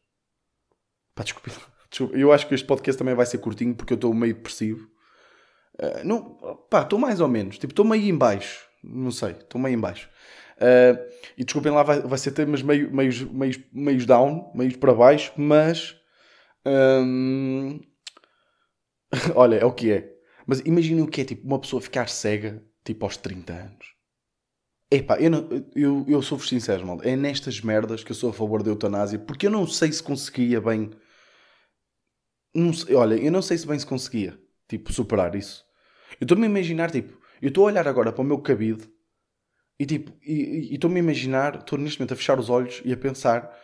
Pá, 1.14 1.22
desculpa. 1.22 1.50
Eu 2.12 2.32
acho 2.32 2.48
que 2.48 2.54
este 2.54 2.66
podcast 2.66 2.98
também 2.98 3.14
vai 3.14 3.24
ser 3.24 3.38
curtinho 3.38 3.72
porque 3.72 3.92
eu 3.92 3.94
estou 3.94 4.12
meio 4.12 4.34
depressivo. 4.34 4.84
Uh, 5.74 6.04
não, 6.04 6.34
pá, 6.68 6.82
estou 6.82 6.98
mais 6.98 7.20
ou 7.20 7.28
menos. 7.28 7.56
Tipo, 7.56 7.70
estou 7.70 7.84
meio 7.84 8.02
em 8.02 8.18
baixo. 8.18 8.66
Não 8.82 9.12
sei, 9.12 9.30
estou 9.30 9.60
meio 9.60 9.76
em 9.76 9.80
baixo. 9.80 10.10
Uh, 10.56 11.12
e 11.36 11.44
desculpem 11.44 11.72
lá, 11.72 11.82
vai, 11.82 12.00
vai 12.00 12.18
ser 12.18 12.30
temas 12.32 12.62
meio, 12.62 12.94
meios, 12.94 13.20
meios, 13.22 13.58
meios 13.72 14.06
down, 14.06 14.52
meios 14.54 14.76
para 14.76 14.94
baixo, 14.94 15.32
mas. 15.36 15.96
Um... 16.66 17.80
Olha, 19.34 19.56
é 19.56 19.64
o 19.64 19.72
que 19.72 19.92
é. 19.92 20.14
Mas 20.46 20.60
imaginem 20.60 21.02
o 21.02 21.08
que 21.08 21.22
é 21.22 21.24
tipo 21.24 21.46
uma 21.46 21.58
pessoa 21.58 21.80
ficar 21.80 22.08
cega 22.08 22.62
tipo 22.84 23.04
aos 23.04 23.16
30 23.16 23.52
anos. 23.52 23.94
Epá, 24.90 25.18
eu, 25.18 25.32
eu, 25.74 26.04
eu 26.06 26.22
sou-vos 26.22 26.48
sincero, 26.48 26.86
mal. 26.86 27.00
É 27.02 27.16
nestas 27.16 27.60
merdas 27.60 28.04
que 28.04 28.12
eu 28.12 28.16
sou 28.16 28.30
a 28.30 28.32
favor 28.32 28.62
da 28.62 28.70
eutanásia, 28.70 29.18
porque 29.18 29.46
eu 29.46 29.50
não 29.50 29.66
sei 29.66 29.90
se 29.90 30.02
conseguia 30.02 30.60
bem. 30.60 30.90
Sei, 32.72 32.94
olha, 32.94 33.14
eu 33.16 33.32
não 33.32 33.42
sei 33.42 33.58
se 33.58 33.66
bem 33.66 33.78
se 33.78 33.86
conseguia, 33.86 34.38
tipo, 34.68 34.92
superar 34.92 35.34
isso. 35.34 35.64
Eu 36.20 36.24
estou-me 36.26 36.46
a 36.46 36.50
imaginar, 36.50 36.90
tipo, 36.90 37.18
eu 37.42 37.48
estou 37.48 37.64
a 37.64 37.66
olhar 37.72 37.88
agora 37.88 38.12
para 38.12 38.22
o 38.22 38.24
meu 38.24 38.38
cabide 38.38 38.88
e 39.84 39.86
tipo, 39.86 40.16
e 40.22 40.72
estou-me 40.72 40.96
a 40.96 41.02
imaginar, 41.02 41.56
estou 41.56 41.78
neste 41.78 42.00
momento 42.00 42.14
a 42.14 42.16
fechar 42.16 42.38
os 42.40 42.48
olhos 42.48 42.80
e 42.86 42.92
a 42.92 42.96
pensar, 42.96 43.54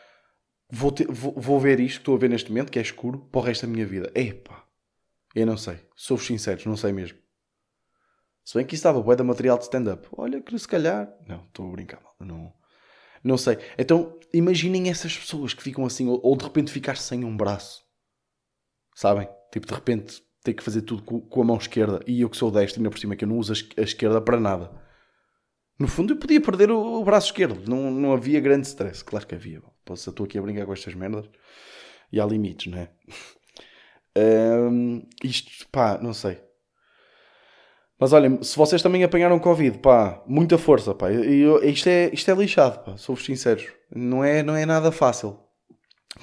vou, 0.71 0.93
ter, 0.93 1.11
vou, 1.11 1.33
vou, 1.35 1.59
ver 1.59 1.81
isto 1.81 1.97
que 1.97 2.03
estou 2.03 2.15
a 2.15 2.19
ver 2.19 2.29
neste 2.29 2.51
momento, 2.51 2.71
que 2.71 2.79
é 2.79 2.83
escuro, 2.83 3.21
para 3.33 3.41
o 3.41 3.43
resto 3.43 3.67
da 3.67 3.73
minha 3.73 3.87
vida. 3.87 4.13
Epá, 4.15 4.63
eu 5.35 5.47
não 5.47 5.57
sei. 5.57 5.81
Sou-vos 5.97 6.27
sinceros, 6.27 6.67
não 6.67 6.77
sei 6.77 6.93
mesmo. 6.93 7.17
Se 8.45 8.55
bem 8.55 8.67
que 8.67 8.75
isso 8.75 8.81
estava 8.81 9.01
bué 9.01 9.17
da 9.17 9.25
material 9.25 9.57
de 9.57 9.65
stand-up. 9.65 10.07
Olha, 10.13 10.43
que 10.43 10.59
se 10.59 10.69
calhar... 10.69 11.11
Não, 11.27 11.47
estou 11.47 11.67
a 11.67 11.73
brincar, 11.73 12.03
não... 12.21 12.53
Não 13.25 13.39
sei. 13.39 13.57
Então, 13.79 14.19
imaginem 14.35 14.91
essas 14.91 15.17
pessoas 15.17 15.55
que 15.55 15.63
ficam 15.63 15.87
assim, 15.87 16.07
ou, 16.07 16.21
ou 16.23 16.37
de 16.37 16.45
repente 16.45 16.71
ficar 16.71 16.99
sem 16.99 17.25
um 17.25 17.35
braço. 17.35 17.83
Sabem? 18.95 19.27
Tipo, 19.51 19.67
de 19.67 19.75
repente 19.75 20.23
ter 20.43 20.53
que 20.53 20.63
fazer 20.63 20.83
tudo 20.83 21.03
com, 21.03 21.19
com 21.19 21.41
a 21.41 21.45
mão 21.45 21.57
esquerda. 21.57 22.01
E 22.07 22.21
eu 22.21 22.29
que 22.29 22.37
sou 22.37 22.51
destro, 22.51 22.81
ainda 22.81 22.91
por 22.91 22.99
cima, 22.99 23.17
que 23.17 23.25
eu 23.25 23.29
não 23.29 23.39
uso 23.39 23.55
a 23.77 23.83
esquerda 23.83 24.21
para 24.21 24.39
nada. 24.39 24.71
No 25.81 25.89
fundo, 25.89 26.13
eu 26.13 26.19
podia 26.19 26.43
perder 26.43 26.71
o, 26.71 27.01
o 27.01 27.05
braço 27.05 27.29
esquerdo. 27.29 27.67
Não, 27.67 27.91
não 27.91 28.13
havia 28.13 28.39
grande 28.39 28.67
stress. 28.67 29.03
Claro 29.03 29.27
que 29.27 29.35
havia. 29.35 29.63
Posso, 29.83 30.11
estou 30.11 30.27
aqui 30.27 30.39
a 30.39 30.43
brincar 30.43 30.67
com 30.67 30.75
estas 30.75 30.93
merdas. 30.93 31.25
E 32.13 32.21
há 32.21 32.27
limites, 32.27 32.71
não 32.71 32.79
é? 32.79 32.91
um, 34.71 35.03
isto, 35.25 35.67
pá, 35.73 35.97
não 35.97 36.13
sei. 36.13 36.39
Mas 37.99 38.13
olhem, 38.13 38.43
se 38.43 38.59
vocês 38.59 38.83
também 38.83 39.05
apanharam 39.05 39.39
Covid, 39.39 39.79
pá, 39.79 40.23
muita 40.27 40.59
força, 40.59 40.95
pá. 40.95 41.11
Eu, 41.11 41.65
isto, 41.65 41.89
é, 41.89 42.11
isto 42.13 42.31
é 42.31 42.35
lixado, 42.35 42.85
pá, 42.85 42.99
sou-vos 42.99 43.25
sinceros. 43.25 43.67
Não 43.91 44.23
é, 44.23 44.43
não 44.43 44.55
é 44.55 44.67
nada 44.67 44.93
fácil. 44.93 45.39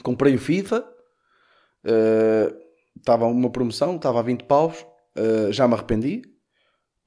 Comprei 0.04 0.36
o 0.36 0.40
FIFA, 0.40 0.88
estava 2.96 3.26
uh, 3.26 3.32
uma 3.32 3.50
promoção, 3.50 3.96
estava 3.96 4.20
a 4.20 4.24
20 4.24 4.44
paus, 4.44 4.86
uh, 5.18 5.52
já 5.52 5.68
me 5.68 5.74
arrependi, 5.74 6.22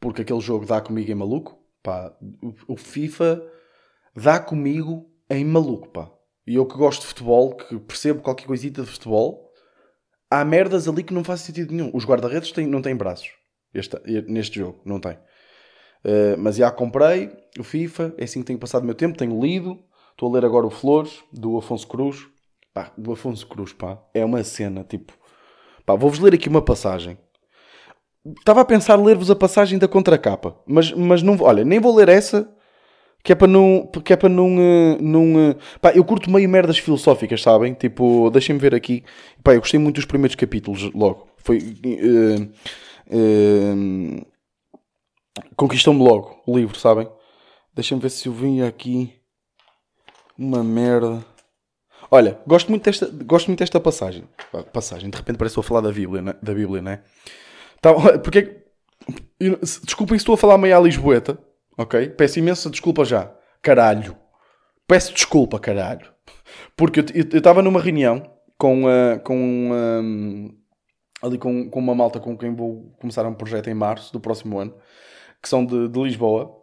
porque 0.01 0.23
aquele 0.23 0.41
jogo 0.41 0.67
dá 0.67 0.81
comigo 0.81 1.13
em 1.13 1.15
maluco. 1.15 1.60
Pá, 1.83 2.15
o, 2.69 2.77
FIFA 2.77 3.43
dá 4.15 4.39
comigo 4.39 5.11
em 5.29 5.45
maluco, 5.45 5.89
pá. 5.89 6.11
E 6.47 6.57
eu 6.57 6.67
que 6.67 6.77
gosto 6.77 7.03
de 7.03 7.07
futebol, 7.07 7.55
que 7.55 7.79
percebo 7.79 8.23
qualquer 8.23 8.47
coisita 8.47 8.83
de 8.83 8.91
futebol, 8.91 9.51
há 10.31 10.45
merdas 10.45 10.89
ali 10.89 11.03
que 11.03 11.15
não 11.15 11.25
fazem 11.25 11.47
sentido 11.47 11.73
nenhum. 11.73 11.91
Os 11.95 12.05
guarda-redes 12.05 12.53
não 12.67 12.83
têm 12.83 12.97
braços 12.97 13.31
este, 13.73 13.97
neste 14.29 14.59
jogo, 14.59 14.81
não 14.85 15.01
tem. 15.01 15.15
Uh, 16.05 16.37
mas 16.39 16.57
já 16.57 16.71
comprei 16.71 17.31
o 17.59 17.63
FIFA, 17.63 18.15
é 18.17 18.25
assim 18.25 18.41
que 18.41 18.47
tenho 18.47 18.59
passado 18.59 18.83
o 18.83 18.87
meu 18.87 18.95
tempo, 18.95 19.17
tenho 19.17 19.41
lido, 19.41 19.79
estou 20.11 20.29
a 20.29 20.33
ler 20.33 20.45
agora 20.45 20.67
o 20.67 20.71
Flores, 20.71 21.23
do 21.33 21.57
Afonso 21.59 21.87
Cruz. 21.87 22.27
Pá, 22.73 22.93
do 22.97 23.13
Afonso 23.13 23.47
Cruz, 23.49 23.73
pá, 23.73 24.01
é 24.15 24.25
uma 24.25 24.45
cena, 24.45 24.85
tipo... 24.85 25.13
Pá, 25.85 25.95
vou-vos 25.95 26.21
ler 26.21 26.35
aqui 26.35 26.49
uma 26.49 26.63
passagem 26.63 27.19
Estava 28.39 28.61
a 28.61 28.65
pensar 28.65 28.97
ler-vos 28.97 29.31
a 29.31 29.37
passagem 29.37 29.79
da 29.79 29.89
contracapa, 29.89 30.61
mas, 30.67 30.93
mas 30.93 31.23
não, 31.23 31.37
olha, 31.41 31.65
nem 31.65 31.81
vou 31.81 31.97
ler 31.97 32.09
essa, 32.11 32.53
que 33.23 33.33
é 33.33 33.35
para 33.35 33.49
não, 33.49 33.87
que 33.87 34.13
é 34.13 34.17
para 34.17 34.29
não, 34.29 34.57
uh, 34.57 34.99
não 35.01 35.51
uh, 35.51 35.57
pá, 35.81 35.93
eu 35.93 36.05
curto 36.05 36.31
meio 36.31 36.49
merdas 36.49 36.79
filosóficas, 36.79 37.43
sabem? 37.43 37.73
Tipo, 37.73 38.31
deixem-me 38.31 38.61
ver 38.61 38.75
aqui, 38.75 39.05
pá, 39.43 39.55
eu 39.55 39.61
gostei 39.61 39.81
muito 39.81 39.97
dos 39.97 40.05
primeiros 40.05 40.37
capítulos 40.37 40.93
logo, 40.93 41.29
foi, 41.39 41.59
uh, 41.59 42.43
uh, 43.17 44.27
conquistou-me 45.57 46.03
logo 46.03 46.43
o 46.47 46.57
livro, 46.57 46.79
sabem? 46.79 47.09
Deixem-me 47.75 48.03
ver 48.03 48.11
se 48.11 48.27
eu 48.27 48.33
vim 48.33 48.63
aqui 48.63 49.15
uma 50.37 50.65
merda. 50.65 51.25
Olha, 52.11 52.39
gosto 52.47 52.69
muito 52.69 52.85
desta, 52.85 53.07
gosto 53.25 53.47
muito 53.47 53.61
desta 53.61 53.79
passagem. 53.79 54.25
Passagem, 54.73 55.09
de 55.09 55.17
repente 55.17 55.37
parece 55.39 55.55
que 55.55 55.61
estou 55.61 55.77
a 55.77 55.81
falar 55.81 55.89
da 55.89 55.95
Bíblia, 55.95 56.21
né? 56.21 56.35
da 56.43 56.53
Bíblia, 56.53 56.83
não 56.83 56.91
é? 56.91 57.03
Tá, 57.81 57.93
porque 58.19 58.61
Desculpem 59.87 60.19
se 60.19 60.23
estou 60.23 60.35
a 60.35 60.39
falar 60.39 60.59
meio 60.59 60.77
à 60.77 60.81
Lisboeta, 60.81 61.39
ok? 61.79 62.11
Peço 62.11 62.39
imensa 62.39 62.69
desculpa 62.69 63.07
já. 63.07 63.33
Caralho. 63.63 64.15
Peço 64.87 65.15
desculpa, 65.15 65.59
caralho. 65.59 66.07
Porque 66.77 67.01
eu 67.01 67.39
estava 67.39 67.63
numa 67.63 67.81
reunião 67.81 68.23
com, 68.59 68.85
uh, 68.85 69.19
com 69.25 69.37
um, 69.73 70.55
ali 71.23 71.39
com, 71.39 71.71
com 71.71 71.79
uma 71.79 71.95
malta 71.95 72.21
com 72.21 72.37
quem 72.37 72.55
vou 72.55 72.93
começar 73.01 73.25
um 73.27 73.33
projeto 73.33 73.71
em 73.71 73.75
março 73.75 74.13
do 74.13 74.21
próximo 74.21 74.59
ano, 74.59 74.75
que 75.43 75.49
são 75.49 75.65
de, 75.65 75.89
de 75.89 76.03
Lisboa, 76.03 76.55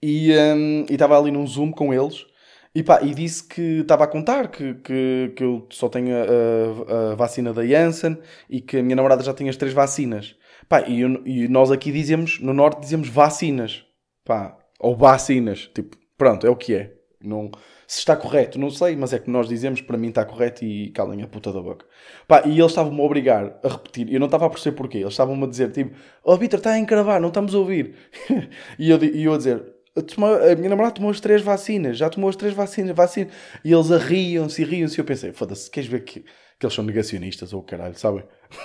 e 0.00 0.32
um, 0.32 0.86
estava 0.88 1.18
ali 1.18 1.32
num 1.32 1.46
Zoom 1.46 1.72
com 1.72 1.92
eles. 1.92 2.26
E, 2.72 2.84
pá, 2.84 3.02
e 3.02 3.12
disse 3.12 3.42
que 3.42 3.80
estava 3.80 4.04
a 4.04 4.06
contar 4.06 4.46
que, 4.48 4.74
que, 4.74 5.32
que 5.34 5.42
eu 5.42 5.66
só 5.70 5.88
tenho 5.88 6.14
a, 6.14 6.20
a, 6.20 7.12
a 7.12 7.14
vacina 7.16 7.52
da 7.52 7.66
Janssen 7.66 8.16
e 8.48 8.60
que 8.60 8.76
a 8.78 8.82
minha 8.84 8.94
namorada 8.94 9.24
já 9.24 9.34
tinha 9.34 9.50
as 9.50 9.56
três 9.56 9.74
vacinas. 9.74 10.36
Pá, 10.68 10.82
e, 10.82 11.00
e, 11.24 11.48
nós 11.48 11.70
aqui 11.70 11.92
dizemos, 11.92 12.40
no 12.40 12.52
Norte 12.52 12.80
dizemos 12.80 13.08
vacinas. 13.08 13.84
Pá, 14.24 14.56
ou 14.78 14.96
vacinas. 14.96 15.70
Tipo, 15.74 15.96
pronto, 16.16 16.46
é 16.46 16.50
o 16.50 16.56
que 16.56 16.74
é. 16.74 16.94
Não, 17.22 17.50
se 17.86 17.98
está 17.98 18.16
correto, 18.16 18.58
não 18.58 18.70
sei, 18.70 18.96
mas 18.96 19.12
é 19.12 19.18
que 19.18 19.28
nós 19.28 19.46
dizemos, 19.46 19.82
para 19.82 19.98
mim 19.98 20.08
está 20.08 20.24
correto 20.24 20.64
e 20.64 20.90
calem 20.90 21.22
a 21.22 21.26
puta 21.26 21.52
da 21.52 21.60
boca. 21.60 21.84
Pá, 22.26 22.42
e 22.46 22.58
eles 22.58 22.72
estavam-me 22.72 23.00
a 23.00 23.04
obrigar 23.04 23.58
a 23.62 23.68
repetir. 23.68 24.10
Eu 24.12 24.20
não 24.20 24.26
estava 24.26 24.46
a 24.46 24.50
perceber 24.50 24.76
porquê. 24.76 24.98
Eles 24.98 25.12
estavam-me 25.12 25.44
a 25.44 25.46
dizer, 25.46 25.70
tipo, 25.70 25.94
oh 26.24 26.36
Vitor, 26.36 26.58
está 26.58 26.70
a 26.70 26.78
encravar, 26.78 27.20
não 27.20 27.28
estamos 27.28 27.54
a 27.54 27.58
ouvir. 27.58 27.94
e, 28.78 28.88
eu, 28.88 29.02
e 29.02 29.24
eu 29.24 29.34
a 29.34 29.36
dizer, 29.36 29.62
a 29.96 30.54
minha 30.56 30.70
namorada 30.70 30.94
tomou 30.94 31.10
as 31.10 31.20
três 31.20 31.42
vacinas, 31.42 31.98
já 31.98 32.08
tomou 32.08 32.30
as 32.30 32.36
três 32.36 32.54
vacinas, 32.54 32.94
vacina. 32.94 33.30
E 33.64 33.72
eles 33.72 33.90
riam-se 33.90 34.62
e 34.62 34.64
riam-se. 34.64 34.98
E 34.98 35.00
eu 35.00 35.04
pensei, 35.04 35.32
foda-se, 35.32 35.70
queres 35.70 35.88
ver 35.88 36.04
que, 36.04 36.20
que 36.20 36.66
eles 36.66 36.74
são 36.74 36.84
negacionistas 36.84 37.52
ou 37.52 37.60
oh, 37.60 37.62
caralho, 37.64 37.98
sabem? 37.98 38.24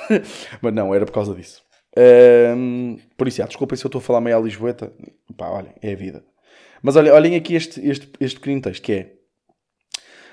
mas 0.61 0.73
não, 0.73 0.93
era 0.93 1.05
por 1.05 1.11
causa 1.11 1.33
disso. 1.33 1.64
Um, 1.97 2.97
por 3.17 3.27
isso, 3.27 3.37
já, 3.37 3.45
desculpem 3.45 3.77
se 3.77 3.85
eu 3.85 3.87
estou 3.87 3.99
a 3.99 4.01
falar 4.01 4.21
meio 4.21 4.37
à 4.37 4.39
Lisboeta. 4.41 4.91
Pá, 5.37 5.49
olhem, 5.49 5.73
é 5.81 5.93
a 5.93 5.95
vida. 5.95 6.25
Mas 6.81 6.95
olhem, 6.95 7.35
aqui 7.35 7.55
este, 7.55 7.79
este, 7.87 8.09
este 8.19 8.39
pequenino 8.39 8.61
texto 8.61 8.83
que 8.83 8.91
é 8.91 9.13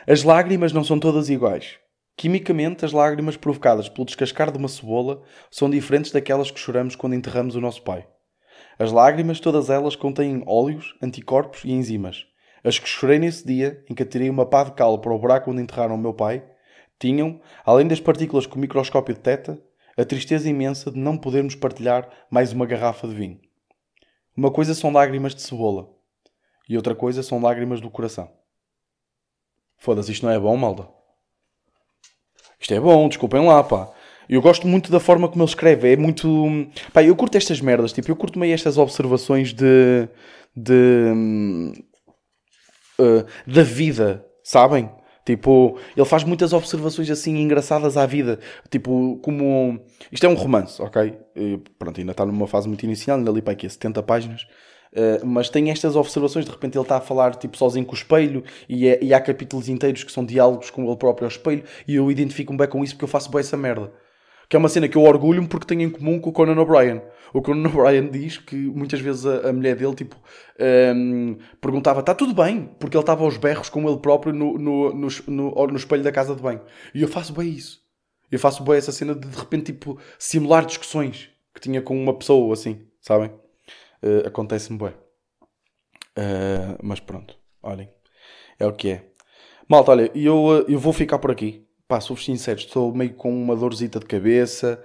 As 0.06 0.22
lágrimas 0.22 0.72
não 0.72 0.84
são 0.84 0.98
todas 0.98 1.30
iguais. 1.30 1.78
Quimicamente, 2.16 2.84
as 2.84 2.92
lágrimas 2.92 3.36
provocadas 3.36 3.88
pelo 3.88 4.04
descascar 4.04 4.50
de 4.52 4.58
uma 4.58 4.68
cebola 4.68 5.22
são 5.50 5.70
diferentes 5.70 6.12
daquelas 6.12 6.50
que 6.50 6.60
choramos 6.60 6.94
quando 6.94 7.14
enterramos 7.14 7.54
o 7.54 7.60
nosso 7.60 7.82
pai. 7.82 8.06
As 8.78 8.92
lágrimas, 8.92 9.40
todas 9.40 9.70
elas, 9.70 9.96
contêm 9.96 10.42
óleos, 10.46 10.94
anticorpos 11.02 11.64
e 11.64 11.72
enzimas. 11.72 12.26
As 12.64 12.78
que 12.78 12.88
chorei 12.88 13.18
nesse 13.18 13.46
dia, 13.46 13.82
em 13.88 13.94
que 13.94 14.02
atirei 14.02 14.28
uma 14.28 14.46
pá 14.46 14.64
de 14.64 14.72
cal 14.72 15.00
para 15.00 15.12
o 15.12 15.18
buraco 15.18 15.50
onde 15.50 15.62
enterraram 15.62 15.94
o 15.94 15.98
meu 15.98 16.12
pai, 16.12 16.44
tinham, 16.98 17.40
além 17.64 17.88
das 17.88 17.98
partículas 17.98 18.46
que 18.46 18.56
o 18.56 18.58
microscópio 18.58 19.14
detecta, 19.14 19.58
a 19.96 20.04
tristeza 20.04 20.48
imensa 20.48 20.90
de 20.90 20.98
não 20.98 21.16
podermos 21.16 21.54
partilhar 21.54 22.08
mais 22.30 22.52
uma 22.52 22.66
garrafa 22.66 23.06
de 23.06 23.14
vinho. 23.14 23.40
Uma 24.36 24.50
coisa 24.50 24.74
são 24.74 24.92
lágrimas 24.92 25.34
de 25.34 25.42
cebola 25.42 25.88
e 26.68 26.76
outra 26.76 26.94
coisa 26.94 27.22
são 27.22 27.40
lágrimas 27.40 27.80
do 27.80 27.90
coração. 27.90 28.30
Foda-se, 29.76 30.12
isto 30.12 30.24
não 30.24 30.32
é 30.32 30.38
bom, 30.38 30.56
malda? 30.56 30.88
Isto 32.58 32.74
é 32.74 32.80
bom, 32.80 33.08
desculpem 33.08 33.44
lá, 33.44 33.62
pá. 33.62 33.92
Eu 34.28 34.40
gosto 34.40 34.66
muito 34.66 34.90
da 34.90 35.00
forma 35.00 35.28
como 35.28 35.42
ele 35.42 35.50
escreve. 35.50 35.92
É 35.92 35.96
muito. 35.96 36.48
Pá, 36.92 37.02
eu 37.02 37.14
curto 37.16 37.36
estas 37.36 37.60
merdas. 37.60 37.92
Tipo, 37.92 38.10
eu 38.10 38.16
curto 38.16 38.38
meio 38.38 38.54
estas 38.54 38.78
observações 38.78 39.52
de. 39.52 40.08
de. 40.56 41.74
Uh, 42.98 43.26
da 43.46 43.62
vida, 43.62 44.24
sabem? 44.44 44.88
Tipo, 45.24 45.78
ele 45.96 46.06
faz 46.06 46.24
muitas 46.24 46.52
observações 46.52 47.08
assim 47.10 47.38
engraçadas 47.38 47.96
à 47.96 48.06
vida. 48.06 48.40
Tipo, 48.70 49.18
como. 49.22 49.80
Isto 50.10 50.26
é 50.26 50.28
um 50.28 50.34
romance, 50.34 50.82
ok? 50.82 51.16
E, 51.36 51.60
pronto, 51.78 52.00
ainda 52.00 52.12
está 52.12 52.26
numa 52.26 52.46
fase 52.46 52.66
muito 52.66 52.82
inicial, 52.84 53.18
ainda 53.18 53.30
ali 53.30 53.40
para 53.40 53.52
aqui 53.52 53.68
70 53.68 54.02
páginas. 54.02 54.46
Uh, 54.92 55.24
mas 55.24 55.48
tem 55.48 55.70
estas 55.70 55.96
observações, 55.96 56.44
de 56.44 56.50
repente 56.50 56.76
ele 56.76 56.84
está 56.84 56.98
a 56.98 57.00
falar 57.00 57.34
tipo 57.36 57.56
sozinho 57.56 57.86
com 57.86 57.92
o 57.92 57.94
espelho 57.94 58.44
e, 58.68 58.86
é, 58.86 59.02
e 59.02 59.14
há 59.14 59.20
capítulos 59.22 59.66
inteiros 59.66 60.04
que 60.04 60.12
são 60.12 60.22
diálogos 60.22 60.68
com 60.68 60.84
ele 60.84 60.96
próprio 60.96 61.24
ao 61.24 61.30
espelho 61.30 61.64
e 61.88 61.94
eu 61.94 62.10
identifico-me 62.10 62.58
bem 62.58 62.68
com 62.68 62.84
isso 62.84 62.92
porque 62.92 63.04
eu 63.04 63.08
faço 63.08 63.30
bem 63.30 63.40
essa 63.40 63.56
merda. 63.56 63.90
Que 64.52 64.56
é 64.56 64.58
uma 64.58 64.68
cena 64.68 64.86
que 64.86 64.98
eu 64.98 65.02
orgulho-me 65.02 65.48
porque 65.48 65.64
tenho 65.64 65.80
em 65.80 65.88
comum 65.88 66.20
com 66.20 66.28
o 66.28 66.32
Conan 66.34 66.60
O'Brien. 66.60 67.00
O 67.32 67.40
Conan 67.40 67.70
O'Brien 67.70 68.10
diz 68.10 68.36
que 68.36 68.54
muitas 68.54 69.00
vezes 69.00 69.24
a, 69.24 69.48
a 69.48 69.52
mulher 69.54 69.74
dele 69.74 69.94
tipo, 69.94 70.14
um, 70.94 71.38
perguntava: 71.58 72.00
está 72.00 72.14
tudo 72.14 72.34
bem? 72.34 72.66
Porque 72.78 72.94
ele 72.94 73.02
estava 73.02 73.24
aos 73.24 73.38
berros 73.38 73.70
com 73.70 73.88
ele 73.88 73.98
próprio 73.98 74.34
no, 74.34 74.58
no, 74.58 74.92
no, 74.92 75.08
no, 75.26 75.66
no 75.68 75.76
espelho 75.76 76.02
da 76.02 76.12
casa 76.12 76.36
de 76.36 76.42
banho. 76.42 76.60
E 76.94 77.00
eu 77.00 77.08
faço 77.08 77.32
bem 77.32 77.48
isso. 77.48 77.80
Eu 78.30 78.38
faço 78.38 78.62
bem 78.62 78.76
essa 78.76 78.92
cena 78.92 79.14
de 79.14 79.26
de 79.26 79.38
repente 79.38 79.72
tipo, 79.72 79.98
simular 80.18 80.66
discussões 80.66 81.30
que 81.54 81.60
tinha 81.62 81.80
com 81.80 81.98
uma 81.98 82.12
pessoa 82.12 82.52
assim, 82.52 82.86
sabem? 83.00 83.30
Uh, 84.02 84.26
Acontece-me 84.26 84.78
bem. 84.78 84.92
Uh, 86.18 86.76
mas 86.82 87.00
pronto, 87.00 87.38
olhem, 87.62 87.88
é 88.58 88.66
o 88.66 88.72
que 88.74 88.90
é. 88.90 89.06
Malta, 89.66 89.92
olha, 89.92 90.10
eu, 90.14 90.66
eu 90.68 90.78
vou 90.78 90.92
ficar 90.92 91.18
por 91.18 91.30
aqui. 91.30 91.66
Pá, 91.92 92.00
sou-vos 92.00 92.24
sincero, 92.24 92.58
estou 92.58 92.90
meio 92.94 93.12
com 93.12 93.30
uma 93.30 93.54
dorzita 93.54 94.00
de 94.00 94.06
cabeça. 94.06 94.82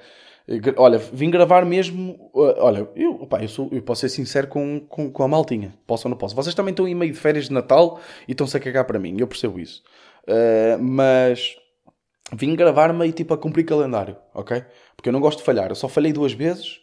Olha, 0.76 0.98
vim 0.98 1.30
gravar 1.30 1.66
mesmo. 1.66 2.30
Olha, 2.34 2.86
eu, 2.98 3.26
eu, 3.40 3.48
sou, 3.48 3.70
eu 3.72 3.82
posso 3.82 4.02
ser 4.02 4.10
sincero 4.10 4.48
com, 4.48 4.82
com, 4.82 5.10
com, 5.10 5.24
a 5.24 5.28
maltinha. 5.30 5.74
Posso 5.88 6.06
ou 6.06 6.10
não 6.10 6.18
posso? 6.18 6.36
Vocês 6.36 6.54
também 6.54 6.72
estão 6.72 6.86
em 6.86 6.94
meio 6.94 7.14
de 7.14 7.18
férias 7.18 7.46
de 7.46 7.54
Natal 7.54 8.02
e 8.28 8.34
estão-se 8.34 8.58
a 8.58 8.60
cagar 8.60 8.84
para 8.84 9.00
mim. 9.00 9.16
Eu 9.18 9.26
percebo 9.26 9.58
isso. 9.58 9.84
Uh, 10.28 10.84
mas 10.84 11.56
vim 12.34 12.54
gravar 12.58 12.92
meio 12.92 13.14
tipo 13.14 13.34
a 13.34 13.38
cumprir 13.38 13.64
calendário, 13.64 14.18
ok? 14.34 14.66
Porque 14.94 15.08
eu 15.08 15.14
não 15.14 15.22
gosto 15.22 15.38
de 15.38 15.46
falhar. 15.46 15.70
Eu 15.70 15.76
só 15.76 15.88
falhei 15.88 16.12
duas 16.12 16.34
vezes. 16.34 16.82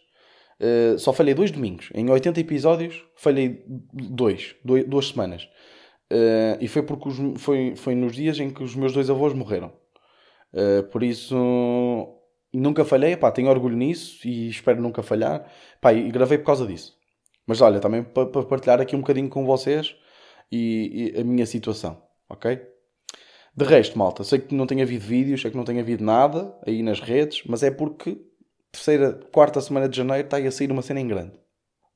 Uh, 0.59 0.97
só 0.97 1.13
falhei 1.13 1.35
dois 1.35 1.51
domingos. 1.51 1.91
Em 1.93 2.09
80 2.09 2.39
episódios, 2.39 3.05
falhei 3.15 3.63
dois. 3.93 4.55
dois 4.65 4.87
duas 4.87 5.09
semanas. 5.09 5.43
Uh, 6.11 6.57
e 6.59 6.67
foi 6.67 6.81
porque 6.81 7.09
os, 7.09 7.39
foi, 7.39 7.75
foi 7.75 7.93
nos 7.93 8.15
dias 8.15 8.39
em 8.39 8.49
que 8.49 8.63
os 8.63 8.73
meus 8.73 8.91
dois 8.91 9.07
avós 9.07 9.31
morreram. 9.31 9.84
Uh, 10.55 10.83
por 10.83 11.03
isso, 11.03 11.35
nunca 12.53 12.85
falhei, 12.85 13.17
pá, 13.17 13.29
tenho 13.29 13.49
orgulho 13.49 13.75
nisso 13.75 14.25
e 14.25 14.47
espero 14.47 14.81
nunca 14.81 15.03
falhar. 15.03 15.51
Pá, 15.81 15.93
e 15.93 16.09
gravei 16.09 16.37
por 16.37 16.45
causa 16.45 16.65
disso. 16.65 16.97
Mas 17.45 17.61
olha, 17.61 17.79
também 17.79 18.03
para 18.03 18.25
partilhar 18.43 18.81
aqui 18.81 18.95
um 18.95 19.01
bocadinho 19.01 19.29
com 19.29 19.45
vocês 19.45 19.95
e, 20.51 21.13
e, 21.15 21.19
a 21.19 21.23
minha 21.23 21.45
situação, 21.45 22.01
ok? 22.29 22.59
De 23.55 23.65
resto, 23.65 23.97
malta, 23.97 24.23
sei 24.23 24.39
que 24.39 24.55
não 24.55 24.65
tem 24.65 24.81
havido 24.81 25.05
vídeos, 25.05 25.41
sei 25.41 25.51
que 25.51 25.57
não 25.57 25.63
tem 25.63 25.79
havido 25.79 26.03
nada 26.03 26.57
aí 26.65 26.81
nas 26.81 26.99
redes, 26.99 27.43
mas 27.45 27.63
é 27.63 27.71
porque 27.71 28.17
terceira, 28.71 29.13
quarta 29.31 29.61
semana 29.61 29.87
de 29.87 29.95
janeiro 29.97 30.25
está 30.25 30.37
aí 30.37 30.47
a 30.47 30.51
sair 30.51 30.71
uma 30.71 30.81
cena 30.81 30.99
em 30.99 31.07
grande. 31.07 31.39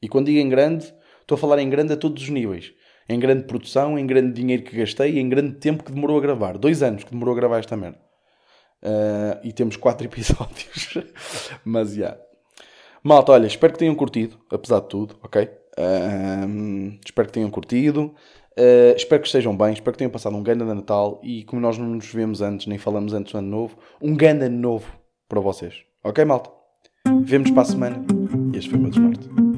E 0.02 0.08
quando 0.08 0.28
digo 0.28 0.40
em 0.40 0.50
grande, 0.50 0.94
estou 1.22 1.36
a 1.36 1.38
falar 1.38 1.60
em 1.60 1.70
grande 1.70 1.94
a 1.94 1.98
todos 1.98 2.24
os 2.24 2.30
níveis. 2.30 2.74
Em 3.10 3.20
grande 3.20 3.46
produção, 3.46 3.98
em 3.98 4.06
grande 4.06 4.34
dinheiro 4.34 4.64
que 4.64 4.78
gastei, 4.78 5.20
em 5.20 5.28
grande 5.28 5.56
tempo 5.56 5.84
que 5.84 5.92
demorou 5.92 6.18
a 6.18 6.22
gravar. 6.22 6.58
Dois 6.58 6.84
anos 6.84 7.04
que 7.04 7.12
demorou 7.12 7.34
a 7.34 7.38
gravar 7.38 7.60
esta 7.60 7.76
merda. 7.76 8.09
Uh, 8.84 9.40
e 9.44 9.52
temos 9.52 9.76
quatro 9.76 10.06
episódios. 10.08 10.94
Mas 11.66 11.94
já. 11.94 12.06
Yeah. 12.06 12.22
Malta, 13.04 13.32
olha, 13.32 13.48
espero 13.48 13.74
que 13.74 13.80
tenham 13.80 13.96
curtido, 13.96 14.38
apesar 14.52 14.82
de 14.82 14.90
tudo, 14.90 15.16
ok? 15.24 15.44
Uh, 15.44 17.00
espero 17.06 17.28
que 17.28 17.34
tenham 17.34 17.50
curtido. 17.50 18.14
Uh, 18.58 18.94
espero 18.96 19.22
que 19.22 19.28
estejam 19.28 19.56
bem, 19.56 19.72
espero 19.72 19.94
que 19.94 20.00
tenham 20.00 20.12
passado 20.12 20.36
um 20.36 20.44
grande 20.44 20.66
Natal 20.66 21.22
e 21.24 21.46
como 21.46 21.62
nós 21.62 21.78
não 21.78 21.88
nos 21.88 22.12
vemos 22.12 22.42
antes, 22.42 22.68
nem 22.68 22.78
falamos 22.78 23.14
antes 23.14 23.32
do 23.32 23.38
ano 23.38 23.48
novo, 23.48 23.78
um 24.02 24.16
grande 24.16 24.46
ano 24.46 24.58
novo 24.58 24.92
para 25.30 25.40
vocês. 25.40 25.84
Ok, 26.04 26.26
malta? 26.26 26.50
Vemos 27.24 27.52
para 27.52 27.62
a 27.62 27.66
semana 27.66 28.06
este 28.60 28.70
foi 28.70 28.80
o 28.80 28.82
meu. 28.82 28.92
Desnorte. 28.92 29.49